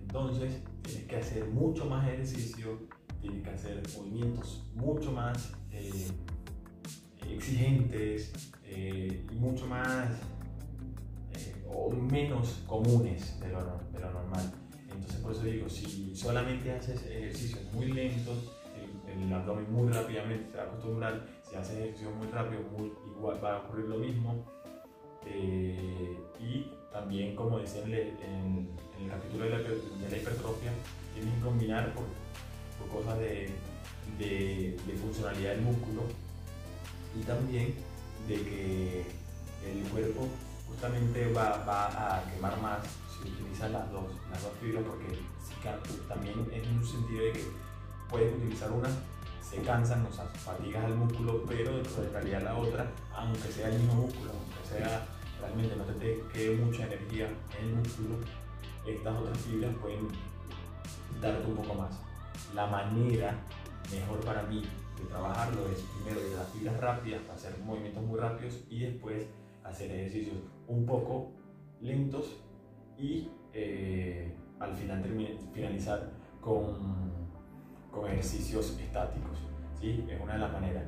Entonces 0.01 0.63
tienes 0.83 1.07
que 1.07 1.17
hacer 1.17 1.49
mucho 1.49 1.87
más 1.87 2.07
ejercicio, 2.07 2.79
tienes 3.27 3.43
que 3.45 3.51
hacer 3.51 3.83
movimientos 3.97 4.65
mucho 4.75 5.13
más 5.13 5.53
eh, 5.73 6.09
exigentes, 7.31 8.33
eh, 8.69 9.25
y 9.31 9.35
mucho 9.37 9.67
más 9.67 10.11
eh, 11.33 11.65
o 11.69 11.91
menos 11.91 12.63
comunes 12.67 13.39
de 13.41 13.49
lo, 13.49 13.61
de 13.93 14.01
lo, 14.01 14.13
normal. 14.13 14.53
Entonces 14.91 15.17
por 15.21 15.33
eso 15.33 15.43
digo, 15.43 15.69
si 15.69 16.15
solamente 16.17 16.73
haces 16.73 17.05
ejercicios 17.07 17.63
muy 17.73 17.93
lentos, 17.93 18.53
el, 19.07 19.33
abdomen 19.33 19.73
muy 19.73 19.93
rápidamente 19.93 20.51
se 20.51 20.57
va 20.57 20.65
a 20.65 20.67
acostumbrar, 20.67 21.27
si 21.49 21.57
haces 21.57 21.79
ejercicios 21.79 22.15
muy 22.17 22.27
rápido, 22.29 22.61
muy, 22.77 22.93
igual 23.17 23.43
va 23.43 23.57
a 23.57 23.59
ocurrir 23.61 23.87
lo 23.87 23.99
mismo. 23.99 24.45
Eh, 25.27 26.17
y 26.39 26.71
también, 26.93 27.35
como 27.35 27.59
decía 27.59 27.83
en, 27.83 28.69
el 29.01 29.11
capítulo 29.11 29.45
de 29.45 29.51
la, 29.51 29.59
de 29.59 30.11
la, 30.11 30.17
hipertrofia, 30.17 30.71
tienes 31.15 31.35
que 31.35 31.41
combinar 31.41 31.93
por, 31.95 32.05
por 32.79 33.03
cosas 33.03 33.19
de, 33.19 33.51
de, 34.19 34.99
funcionalidad 35.01 35.53
del 35.53 35.63
músculo 35.63 36.03
y 37.19 37.23
también 37.23 37.75
de 38.29 38.35
que 38.35 39.07
el 39.65 39.83
cuerpo 39.91 40.29
justamente 40.69 41.33
va, 41.33 41.65
va 41.65 42.17
a 42.17 42.25
quemar 42.31 42.61
más 42.61 42.79
si 43.11 43.29
utilizas 43.29 43.71
las 43.71 43.91
dos, 43.91 44.05
las 44.31 44.43
dos 44.43 44.53
fibras 44.61 44.85
porque 44.87 45.19
también 46.09 46.47
en 46.53 46.79
un 46.79 46.87
sentido 46.87 47.25
de 47.25 47.33
que 47.33 47.45
puedes 48.09 48.35
utilizar 48.37 48.71
una, 48.71 48.89
se 49.43 49.63
cansan, 49.63 50.07
o 50.07 50.13
sea, 50.13 50.25
fatigas 50.27 50.85
al 50.85 50.97
músculo, 50.97 51.45
pero 51.47 51.79
en 51.79 52.13
realidad 52.13 52.43
la 52.43 52.57
otra, 52.57 52.91
aunque 53.15 53.51
sea 53.51 53.69
el 53.69 53.81
mismo 53.81 53.95
músculo, 53.95 54.31
aunque 54.31 54.79
sea 54.79 55.07
realmente 55.41 55.77
no 55.77 55.85
te 55.85 56.23
quede 56.33 56.57
mucha 56.57 56.87
energía 56.87 57.29
en 57.59 57.69
el 57.69 57.75
músculo, 57.77 58.17
estas 58.87 59.19
otras 59.19 59.39
fibras 59.39 59.75
pueden 59.81 60.09
darte 61.21 61.47
un 61.47 61.57
poco 61.57 61.75
más. 61.75 62.06
La 62.55 62.67
manera 62.67 63.35
mejor 63.93 64.21
para 64.25 64.43
mí 64.45 64.63
de 64.99 65.05
trabajarlo 65.05 65.69
es 65.69 65.81
primero 65.81 66.21
de 66.21 66.37
las 66.37 66.49
fibras 66.51 66.81
rápidas 66.81 67.23
para 67.23 67.35
hacer 67.35 67.59
movimientos 67.65 68.03
muy 68.05 68.19
rápidos 68.19 68.65
y 68.71 68.81
después 68.81 69.27
hacer 69.65 69.91
ejercicios 69.91 70.37
un 70.69 70.87
poco 70.87 71.33
lentos 71.81 72.37
y 72.99 73.29
eh, 73.53 74.35
al 74.59 74.75
final 74.75 75.03
finalizar 75.53 76.11
con, 76.41 77.13
con 77.91 78.11
ejercicios 78.11 78.79
estáticos. 78.81 79.39
¿sí? 79.81 80.05
Es 80.09 80.21
una 80.21 80.35
de 80.35 80.39
las 80.39 80.53
maneras. 80.53 80.85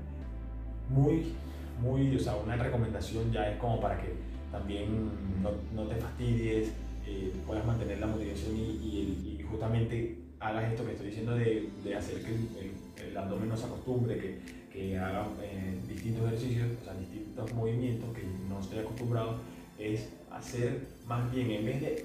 Muy, 0.88 1.34
muy, 1.80 2.16
o 2.16 2.18
sea, 2.18 2.36
una 2.36 2.56
recomendación 2.56 3.30
ya 3.30 3.50
es 3.50 3.58
como 3.58 3.80
para 3.80 4.00
que 4.00 4.14
también 4.50 5.42
no, 5.42 5.50
no 5.74 5.86
te 5.86 5.96
fastidies, 5.96 6.72
eh, 7.06 7.32
puedas 7.46 7.64
mantener 7.64 8.00
la 8.00 8.06
motivación 8.06 8.56
y, 8.56 9.44
justamente 9.48 10.18
hagas 10.40 10.72
esto 10.72 10.84
que 10.84 10.92
estoy 10.92 11.06
diciendo 11.08 11.34
de, 11.34 11.70
de 11.84 11.94
hacer 11.96 12.22
que 12.22 13.06
el, 13.06 13.16
abdomen 13.16 13.48
no 13.48 13.56
se 13.56 13.64
acostumbre, 13.64 14.18
que, 14.18 14.38
que 14.72 14.98
haga 14.98 15.26
eh, 15.42 15.78
distintos 15.88 16.26
ejercicios, 16.26 16.68
o 16.80 16.84
sea, 16.84 16.94
distintos 16.94 17.52
movimientos 17.54 18.14
que 18.14 18.22
no 18.48 18.60
estoy 18.60 18.78
acostumbrado, 18.80 19.40
es 19.78 20.08
hacer 20.30 20.86
más 21.06 21.30
bien 21.32 21.50
en 21.50 21.64
vez 21.64 21.80
de 21.80 22.04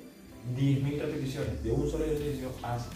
10.000 0.58 1.00
repeticiones 1.00 1.64
de 1.64 1.72
un 1.72 1.90
solo 1.90 2.06
ejercicio, 2.06 2.50
haz 2.64 2.88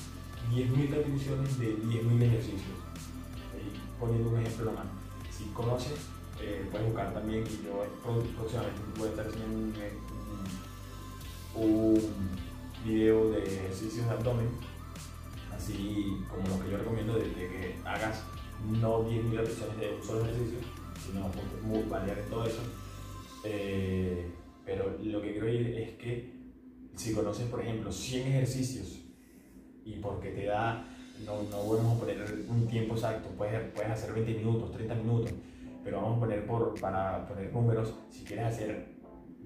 10.000 0.52 0.89
repeticiones 0.89 1.60
de 1.60 1.76
10.000 1.78 2.23
ejercicios. 2.23 2.78
poniendo 4.00 4.30
un 4.30 4.39
ejemplo 4.39 4.65
nomás. 4.65 4.86
Si 5.32 5.45
conoces, 5.54 5.97
eh, 6.41 6.65
puedes 6.71 6.88
buscar 6.88 7.13
también, 7.13 7.43
y 7.43 7.65
yo 7.65 7.86
próximamente 8.04 8.82
voy 8.97 9.08
a 9.08 9.12
estar 9.12 9.28
haciendo 9.28 9.58
un, 9.58 9.73
un, 11.56 11.95
un 11.95 12.02
video 12.86 13.32
de 13.32 13.43
ejercicios 13.43 14.06
de 14.06 14.12
abdomen 14.12 14.47
así 15.58 16.17
como 16.30 16.48
lo 16.48 16.63
que 16.63 16.72
yo 16.72 16.78
recomiendo 16.78 17.13
de, 17.15 17.26
que 17.34 17.76
hagas 17.84 18.24
no 18.80 19.04
10.000 19.10 19.32
repeticiones 19.32 19.80
de 19.80 19.96
un 19.96 20.04
solo 20.04 20.22
ejercicio, 20.22 20.60
sino 21.06 21.89
variar 21.89 22.17
en 22.20 22.30
todo 22.30 22.46
eso. 22.46 22.62
Eh, 23.43 24.32
pero 24.65 24.98
lo 25.04 25.22
que 25.22 25.32
quiero 25.32 25.48
decir 25.48 25.67
es 25.78 25.89
que 25.98 26.34
si 26.96 27.13
conoces, 27.13 27.48
por 27.48 27.62
ejemplo, 27.62 27.91
100 27.91 28.28
ejercicios 28.28 29.00
y 29.86 29.93
porque 29.93 30.32
te 30.32 30.46
da, 30.46 30.86
no, 31.26 31.43
no 31.43 31.70
vamos 31.70 31.98
a 31.98 32.00
poner 32.00 32.46
un 32.50 32.67
tiempo 32.67 32.96
exacto, 32.96 33.30
puedes, 33.38 33.72
puedes 33.74 33.91
hacer 33.91 34.13
20 34.13 34.34
minutos, 34.34 34.72
30 34.74 34.96
minutos, 34.96 35.32
pero 35.84 36.02
vamos 36.02 36.17
a 36.17 36.20
poner 36.20 36.46
por, 36.46 36.80
para 36.80 37.26
poner 37.28 37.54
números, 37.54 37.93
si 38.10 38.24
quieres 38.26 38.46
hacer 38.46 38.96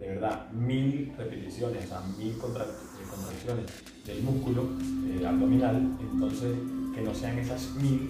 de 0.01 0.07
verdad 0.07 0.51
mil 0.51 1.11
repeticiones, 1.15 1.85
o 1.85 1.87
sea, 1.87 2.01
mil 2.17 2.35
contracciones 2.37 3.65
del 4.05 4.23
músculo 4.23 4.69
eh, 5.07 5.25
abdominal, 5.25 5.95
entonces 6.11 6.57
que 6.95 7.01
no 7.01 7.13
sean 7.13 7.37
esas 7.37 7.75
mil 7.75 8.09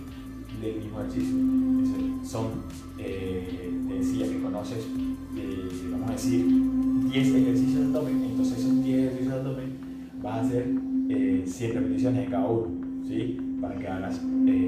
del 0.61 0.77
mismo 0.77 1.01
ejercicio. 1.01 1.35
son, 2.23 2.47
eh, 2.97 3.73
te 3.89 3.93
decía 3.93 4.25
que 4.25 4.41
conoces, 4.41 4.85
eh, 5.35 5.89
vamos 5.91 6.09
a 6.09 6.13
decir, 6.13 6.45
10 7.11 7.27
ejercicios 7.35 7.79
de 7.79 7.85
abdomen, 7.87 8.23
entonces 8.23 8.59
esos 8.59 8.83
10 8.83 8.97
ejercicios 8.97 9.33
de 9.33 9.39
abdomen 9.39 9.77
vas 10.23 10.37
a 10.37 10.41
hacer 10.41 10.67
100 11.45 11.73
repeticiones 11.73 12.25
de 12.25 12.31
cada 12.31 12.47
uno, 12.47 12.69
¿sí? 13.05 13.37
Para 13.59 13.75
que 13.75 13.87
hagas, 13.87 14.21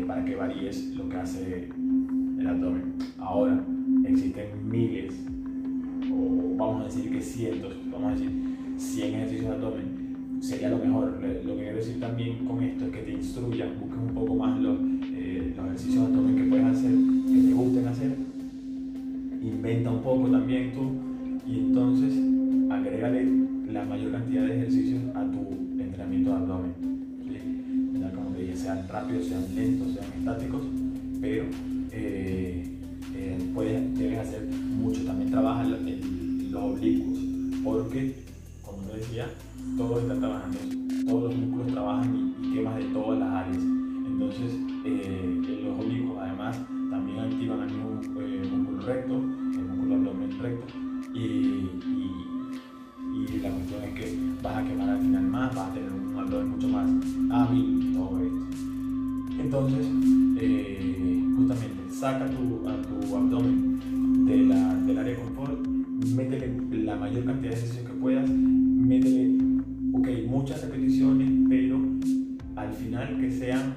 para 0.07 0.25
que 0.25 0.35
varíes 0.35 0.87
lo 0.95 1.07
que 1.07 1.15
hace 1.15 1.69
el 2.39 2.47
abdomen. 2.47 2.95
Ahora, 3.17 3.63
existen 4.05 4.69
miles 4.69 5.13
a 6.83 6.87
decir 6.87 7.11
que 7.11 7.21
cientos, 7.21 7.73
vamos 7.91 8.11
a 8.11 8.15
decir 8.15 8.31
100 8.77 9.15
ejercicios 9.15 9.47
de 9.47 9.55
abdomen, 9.55 10.39
sería 10.41 10.69
lo 10.69 10.77
mejor. 10.77 11.19
Lo 11.45 11.55
que 11.55 11.61
quiero 11.61 11.77
decir 11.77 11.99
también 11.99 12.45
con 12.45 12.61
esto 12.61 12.85
es 12.85 12.91
que 12.91 12.99
te 12.99 13.13
instruyan, 13.13 13.69
busques 13.79 13.99
un 13.99 14.13
poco 14.13 14.35
más 14.35 14.59
los, 14.59 14.77
eh, 15.13 15.53
los 15.55 15.65
ejercicios 15.65 15.95
de 15.95 16.13
abdomen 16.13 16.35
que 16.35 16.43
puedes 16.43 16.65
hacer, 16.65 16.91
que 16.91 17.47
te 17.47 17.53
gusten 17.53 17.87
hacer, 17.87 18.11
inventa 19.41 19.91
un 19.91 20.01
poco 20.01 20.29
también 20.29 20.73
tú 20.73 20.91
y 21.47 21.59
entonces 21.59 22.13
agrégale 22.69 23.25
la 23.71 23.85
mayor 23.85 24.11
cantidad 24.11 24.45
de 24.45 24.55
ejercicios 24.55 25.01
a 25.15 25.23
tu 25.23 25.81
entrenamiento 25.81 26.29
de 26.31 26.35
abdomen. 26.35 26.73
Ya 27.99 28.11
como 28.11 28.29
te 28.29 28.41
dije, 28.41 28.55
sean 28.55 28.87
rápidos, 28.87 29.25
sean 29.25 29.43
lentos, 29.55 29.93
sean 29.93 30.05
estáticos, 30.19 30.61
pero 31.21 31.45
como 39.13 39.25
te 39.25 39.29
decía, 39.29 39.29
todo 39.77 39.99
está 39.99 40.15
trabajando, 40.15 40.57
todos 41.05 41.23
los 41.23 41.35
músculos 41.35 41.67
trabajan 41.71 42.33
y, 42.41 42.53
quemas 42.53 42.75
de 42.77 42.83
todas 42.85 43.19
las 43.19 43.29
áreas. 43.29 43.57
Entonces, 43.57 44.53
eh, 44.85 45.63
los 45.63 45.85
oblicuos 45.85 46.17
además 46.21 46.59
también 46.89 47.19
activan 47.19 47.69
el 47.69 47.75
músculo 47.75 48.81
recto, 48.81 49.13
el 49.13 49.65
músculo 49.65 49.95
abdomen 49.95 50.39
recto, 50.39 50.73
y, 51.13 51.19
y, 51.19 51.69
la 53.41 53.49
cuestión 53.49 53.83
es 53.83 53.93
que 53.93 54.17
vas 54.41 54.57
a 54.57 54.63
quemar 54.63 54.89
al 54.89 54.99
final 54.99 55.23
más, 55.23 55.55
vas 55.55 55.69
a 55.69 55.73
tener 55.73 55.91
un 55.91 56.17
abdomen 56.17 56.49
mucho 56.49 56.67
más 56.67 56.89
hábil 57.31 57.89
y 57.89 57.93
todo 57.93 58.19
esto. 58.19 59.41
Entonces, 59.41 59.87
eh, 60.37 61.23
justamente, 61.35 61.91
saca 61.91 62.25
tu, 62.27 62.67
a 62.67 62.81
tu 62.81 63.15
abdomen 63.15 64.25
de 64.25 64.37
la, 64.37 64.75
del 64.75 64.97
área 64.97 65.13
de 65.13 65.19
confort, 65.19 65.67
métele 66.15 66.83
la 66.83 66.95
mayor 66.95 67.25
cantidad 67.25 67.51
de 67.51 67.57
ejercicios 67.57 67.87
que 67.87 67.93
puedas, 67.93 68.29
ok, 69.93 70.07
muchas 70.27 70.61
repeticiones, 70.63 71.29
pero 71.49 71.79
al 72.55 72.73
final 72.73 73.19
que 73.19 73.31
sean 73.31 73.75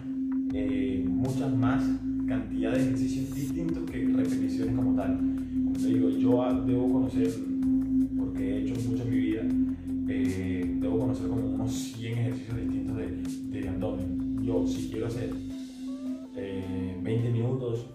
eh, 0.53 1.05
muchas 1.07 1.55
más 1.55 1.83
cantidad 2.27 2.73
de 2.73 2.83
ejercicios 2.83 3.35
distintos 3.35 3.91
que 3.91 4.07
repeticiones 4.07 4.75
como 4.75 4.95
tal. 4.95 5.17
Como 5.17 5.73
te 5.73 5.87
digo, 5.87 6.09
yo 6.11 6.65
debo 6.65 6.93
conocer, 6.93 7.31
porque 8.19 8.43
he 8.43 8.63
hecho 8.63 8.75
mucho 8.89 9.03
en 9.03 9.11
mi 9.11 9.17
vida, 9.17 9.43
eh, 10.09 10.77
debo 10.81 10.99
conocer 10.99 11.29
como 11.29 11.47
unos 11.47 11.73
100 11.73 12.19
ejercicios 12.19 12.57
distintos 12.57 12.97
de, 12.97 13.69
abdomen. 13.69 14.43
Yo, 14.43 14.67
si 14.67 14.89
quiero 14.91 15.07
hacer 15.07 15.31
20 16.35 16.39
eh, 16.39 17.31
minutos, 17.33 17.87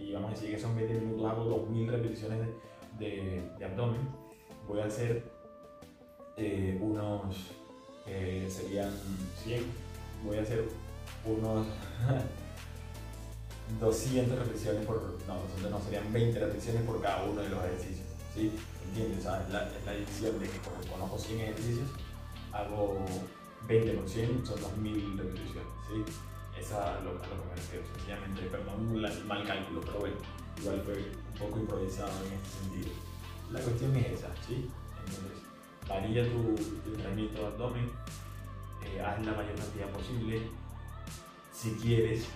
y 0.00 0.12
vamos 0.12 0.30
a 0.30 0.34
decir 0.34 0.50
que 0.50 0.58
son 0.58 0.76
20 0.76 0.94
minutos, 1.00 1.30
hago 1.30 1.44
2000 1.44 1.88
repeticiones 1.88 2.38
de, 2.98 3.42
abdomen, 3.64 4.00
voy 4.66 4.80
a 4.80 4.86
hacer 4.86 5.24
eh, 6.38 6.78
unos, 6.80 7.36
serían 8.48 8.90
100, 9.44 9.64
voy 10.24 10.38
a 10.38 10.42
hacer 10.42 10.64
unos 11.24 11.66
200 13.80 14.38
repeticiones 14.38 14.86
por, 14.86 15.02
no, 15.26 15.34
200 15.34 15.70
no, 15.70 15.80
serían 15.80 16.12
20 16.12 16.38
repeticiones 16.38 16.82
por 16.82 17.02
cada 17.02 17.24
uno 17.24 17.42
de 17.42 17.50
los 17.50 17.64
ejercicios, 17.64 18.06
¿sí? 18.34 18.52
¿Entiendes? 18.88 19.18
O 19.18 19.22
sea, 19.22 19.42
es 19.42 19.52
la, 19.52 19.68
es 19.68 19.84
la 19.84 19.92
división 19.92 20.38
de 20.38 20.48
que 20.48 20.58
conozco 20.90 21.18
100 21.18 21.40
ejercicios, 21.40 21.88
hago 22.52 23.04
20 23.66 23.92
por 23.92 24.08
100, 24.08 24.46
son 24.46 24.60
2000 24.60 25.18
repeticiones, 25.18 25.72
¿sí? 25.88 26.04
Esa 26.58 26.98
es 26.98 27.04
lo, 27.04 27.12
lo 27.14 27.20
que 27.20 27.28
me 27.28 27.54
refiero, 27.54 27.84
sencillamente, 27.94 28.42
perdón 28.50 29.04
el 29.04 29.24
mal 29.26 29.46
cálculo, 29.46 29.80
pero 29.82 30.00
bueno, 30.00 30.16
igual 30.58 30.82
fue 30.84 30.94
un 30.94 31.38
poco 31.38 31.60
improvisado 31.60 32.10
en 32.26 32.32
este 32.32 32.58
sentido. 32.58 32.94
La 33.52 33.60
cuestión 33.60 33.96
es 33.96 34.18
esa, 34.18 34.28
¿sí? 34.46 34.68
Entonces, 35.06 35.47
varía 35.88 36.24
tu, 36.24 36.54
tu 36.54 36.90
entrenamiento 36.90 37.40
de 37.40 37.46
abdomen, 37.46 37.90
eh, 38.84 39.00
haz 39.00 39.24
la 39.24 39.32
mayor 39.32 39.54
cantidad 39.54 39.88
posible, 39.88 40.42
si 41.52 41.72
quieres, 41.72 42.28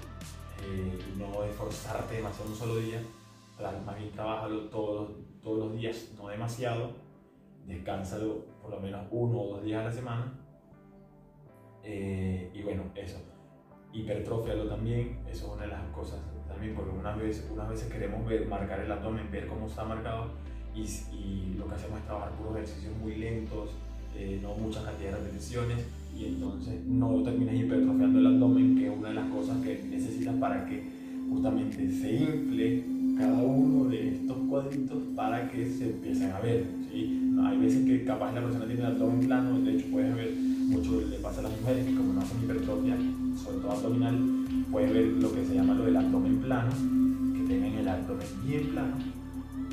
eh, 0.64 0.98
no 1.16 1.44
esforzarte 1.44 2.16
demasiado 2.16 2.50
un 2.50 2.56
solo 2.56 2.76
día, 2.76 3.02
más 3.84 3.96
bien 3.96 4.10
trabajalo 4.10 4.62
todos, 4.68 5.10
todos 5.42 5.58
los 5.58 5.76
días, 5.76 6.12
no 6.16 6.28
demasiado, 6.28 6.92
descánsalo 7.66 8.44
por 8.60 8.70
lo 8.70 8.80
menos 8.80 9.06
uno 9.10 9.40
o 9.40 9.54
dos 9.54 9.64
días 9.64 9.82
a 9.82 9.84
la 9.84 9.92
semana. 9.92 10.32
Eh, 11.84 12.50
y 12.54 12.62
bueno, 12.62 12.84
eso. 12.94 13.18
Hipertrofialo 13.92 14.68
también, 14.68 15.22
eso 15.28 15.46
es 15.46 15.52
una 15.52 15.62
de 15.62 15.68
las 15.68 15.82
cosas 15.90 16.20
también, 16.48 16.74
porque 16.74 16.90
unas 16.90 17.18
veces, 17.18 17.50
unas 17.50 17.68
veces 17.68 17.92
queremos 17.92 18.26
ver, 18.26 18.46
marcar 18.46 18.80
el 18.80 18.90
abdomen, 18.90 19.30
ver 19.30 19.46
cómo 19.46 19.66
está 19.66 19.84
marcado, 19.84 20.30
y, 20.74 21.54
lo 21.58 21.68
que 21.68 21.74
hacemos 21.74 21.98
es 22.00 22.06
trabajar 22.06 22.32
puros 22.32 22.56
ejercicios 22.56 22.92
muy 23.02 23.16
lentos, 23.16 23.70
eh, 24.16 24.38
no 24.42 24.54
muchas 24.54 24.82
cantidades 24.84 25.18
de 25.18 25.24
repeticiones 25.24 25.78
y 26.18 26.24
entonces 26.26 26.84
no 26.86 27.22
terminas 27.22 27.54
hipertrofiando 27.54 28.18
el 28.18 28.26
abdomen, 28.26 28.76
que 28.76 28.86
es 28.86 28.98
una 28.98 29.08
de 29.08 29.14
las 29.14 29.30
cosas 29.30 29.58
que 29.62 29.82
necesitas 29.90 30.34
para 30.36 30.66
que 30.66 30.82
justamente 31.30 31.90
se 31.90 32.14
infle 32.14 32.84
cada 33.18 33.42
uno 33.42 33.88
de 33.88 34.08
estos 34.08 34.36
cuadritos 34.48 34.98
para 35.14 35.50
que 35.50 35.70
se 35.70 35.90
empiecen 35.90 36.30
a 36.32 36.40
ver. 36.40 36.64
¿sí? 36.90 37.22
hay 37.44 37.58
veces 37.58 37.86
que 37.86 38.04
capaz 38.04 38.32
la 38.32 38.42
persona 38.42 38.66
tiene 38.66 38.80
el 38.80 38.86
abdomen 38.86 39.26
plano, 39.26 39.60
de 39.60 39.76
hecho 39.76 39.86
puedes 39.90 40.14
ver, 40.14 40.32
mucho 40.34 41.00
le 41.00 41.16
pasa 41.18 41.40
a 41.40 41.44
las 41.44 41.60
mujeres 41.60 41.86
que 41.86 41.94
como 41.94 42.12
no 42.12 42.20
hacen 42.20 42.42
hipertrofia, 42.42 42.96
sobre 43.42 43.58
todo 43.58 43.72
abdominal, 43.72 44.18
puedes 44.70 44.92
ver 44.92 45.06
lo 45.06 45.32
que 45.32 45.44
se 45.44 45.54
llama 45.54 45.74
lo 45.74 45.84
del 45.84 45.96
abdomen 45.96 46.38
plano, 46.38 46.70
que 46.70 47.44
tengan 47.52 47.72
el 47.74 47.88
abdomen 47.88 48.26
bien 48.46 48.66
plano, 48.68 48.94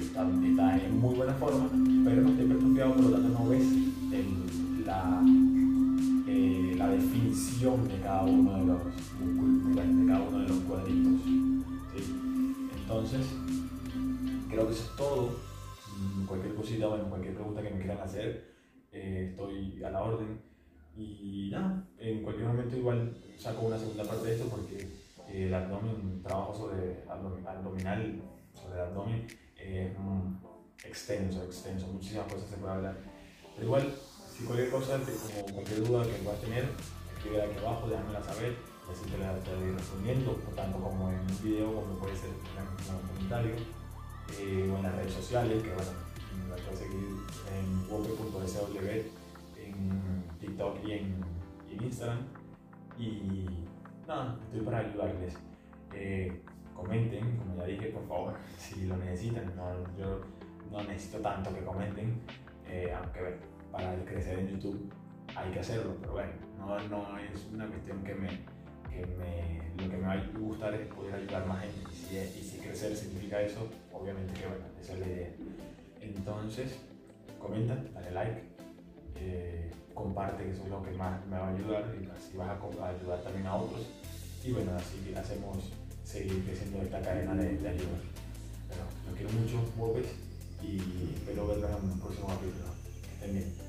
está, 0.10 0.28
está 0.44 0.86
en 0.86 1.00
muy 1.00 1.16
buena 1.16 1.34
forma, 1.34 1.70
pero 2.04 2.22
no 2.22 2.30
está 2.30 2.44
hipertrofiado, 2.44 2.94
por 2.96 3.04
lo 3.04 3.12
tanto 3.12 3.30
no 3.30 3.50
ves 3.50 3.68
la, 4.86 5.22
eh, 6.28 6.76
la 6.78 6.88
definición 6.90 7.88
de 7.88 8.00
cada 8.02 8.24
uno 8.24 8.58
de 8.58 8.66
los 8.66 8.80
de 8.90 10.08
cada 10.08 10.22
uno 10.22 10.40
de 10.40 10.48
los 10.48 10.58
cuadritos. 10.60 11.22
Entonces, 12.82 13.28
creo 14.50 14.68
que 14.68 14.74
eso 14.74 14.84
es 14.84 14.96
todo. 14.98 15.30
Cualquier 16.28 16.56
cosita, 16.56 16.88
bueno, 16.88 17.10
cualquier 17.10 17.36
pregunta 17.36 17.62
que 17.62 17.70
me 17.70 17.80
quieran 17.80 18.00
hacer, 18.00 18.54
eh, 18.92 19.28
estoy 19.32 19.84
a 19.84 19.92
la 19.92 20.04
orden. 20.04 20.42
Y 20.98 21.50
nada, 21.52 21.88
en 21.98 22.24
cualquier 22.24 22.48
momento 22.48 22.76
igual 22.76 23.16
saco 23.38 23.68
una 23.68 23.78
segunda 23.78 24.04
parte 24.04 24.28
de 24.28 24.36
esto 24.36 24.48
porque 24.50 24.76
eh, 25.30 25.48
el 25.48 25.54
abdomen, 25.54 26.22
trabajo 26.24 26.54
sobre 26.54 27.04
abdominal, 27.08 28.22
sobre 28.54 28.76
el 28.76 28.82
abdomen, 28.82 29.28
es 29.62 29.92
extenso, 30.84 31.44
extenso, 31.44 31.88
muchísimas 31.88 32.32
cosas 32.32 32.50
se 32.50 32.58
puede 32.58 32.74
hablar. 32.74 32.98
Pero 33.56 33.68
igual, 33.68 33.96
si 34.32 34.44
cualquier 34.46 34.70
cosa, 34.70 34.98
como 34.98 35.54
cualquier 35.54 35.84
duda 35.86 36.04
que 36.04 36.24
puedas 36.24 36.42
tener, 36.42 36.70
escribe 37.14 37.42
aquí 37.44 37.58
abajo, 37.60 37.88
déjamela 37.88 38.24
saber 38.24 38.56
y 38.88 38.92
así 38.92 39.06
te 39.12 39.18
la 39.18 39.38
estaré 39.38 39.72
respondiendo, 39.72 40.32
tanto 40.56 40.80
como 40.80 41.10
en 41.10 41.20
un 41.20 41.44
video, 41.44 41.76
como 41.76 42.00
puede 42.00 42.16
ser 42.16 42.30
en 42.30 42.96
un 42.96 43.08
comentario, 43.08 43.56
eh, 44.40 44.70
o 44.72 44.78
en 44.78 44.84
las 44.84 44.96
redes 44.96 45.14
sociales, 45.14 45.62
que 45.62 45.74
bueno, 45.74 45.92
me 46.50 46.56
puedes 46.56 46.80
seguir 46.80 47.18
en 47.54 47.92
wope.sw, 47.92 48.80
en 49.58 50.24
TikTok 50.40 50.86
y 50.86 50.92
en, 50.94 51.24
en, 51.70 51.84
Instagram. 51.84 52.26
Y 52.98 53.66
nada, 54.08 54.40
estoy 54.46 54.62
para 54.62 54.80
ayudarles. 54.80 55.34
Eh, 55.94 56.42
comenten, 56.82 57.38
como 57.38 57.56
ya 57.58 57.66
dije, 57.66 57.88
por 57.90 58.08
favor, 58.08 58.34
si 58.58 58.86
lo 58.86 58.98
necesitan. 58.98 59.54
No, 59.56 59.74
yo 59.98 60.22
no 60.72 60.84
necesito 60.84 61.20
tanto 61.20 61.54
que 61.54 61.64
comenten, 61.64 62.22
eh, 62.68 62.94
aunque 62.96 63.38
para 63.72 63.96
crecer 64.06 64.40
en 64.40 64.50
YouTube 64.50 64.92
hay 65.36 65.52
que 65.52 65.60
hacerlo, 65.60 65.96
pero 66.02 66.14
bueno, 66.14 66.32
no, 66.58 66.80
no 66.88 67.18
es 67.18 67.48
una 67.54 67.68
cuestión 67.68 68.04
que 68.04 68.16
me, 68.16 68.28
que 68.90 69.06
me, 69.18 69.84
lo 69.84 69.90
que 69.90 69.98
me 69.98 70.08
va 70.08 70.14
a 70.14 70.28
gustar 70.40 70.74
es 70.74 70.88
poder 70.88 71.16
ayudar 71.16 71.46
más 71.48 71.62
gente 71.62 71.80
y 71.92 71.96
si, 71.96 72.18
y 72.18 72.44
si 72.44 72.58
crecer 72.58 72.96
significa 72.96 73.42
eso, 73.42 73.68
obviamente 73.94 74.34
que 74.34 74.48
bueno, 74.48 74.66
esa 74.82 74.94
es 74.94 75.00
la 75.00 75.08
idea. 75.08 75.30
Entonces, 76.02 76.80
comenta, 77.40 77.76
dale 77.94 78.12
like, 78.12 78.44
eh, 79.16 79.72
comparte, 79.94 80.44
que 80.44 80.52
eso 80.52 80.64
es 80.64 80.70
lo 80.70 80.82
que 80.84 80.92
más 80.92 81.26
me 81.28 81.38
va 81.38 81.48
a 81.48 81.54
ayudar 81.54 81.96
y 82.00 82.10
así 82.10 82.38
vas 82.38 82.50
a, 82.50 82.90
ayudar 82.90 83.20
también 83.22 83.48
a 83.48 83.56
otros 83.56 83.86
y 84.44 84.52
bueno, 84.54 84.72
así 84.76 85.14
hacemos 85.14 85.72
seguir 86.10 86.44
creciendo 86.44 86.82
esta 86.82 87.02
cadena 87.02 87.36
de, 87.36 87.58
de 87.58 87.70
ayuda. 87.70 88.00
Pero 88.68 88.82
los 89.06 89.16
quiero 89.16 89.32
mucho, 89.32 89.72
Bobes, 89.78 90.08
y 90.64 91.14
espero 91.14 91.48
verlos 91.48 91.70
en 91.70 91.92
un 91.92 92.00
próximo 92.00 92.28
capítulo. 92.28 92.66
Estén 93.14 93.34
bien. 93.34 93.69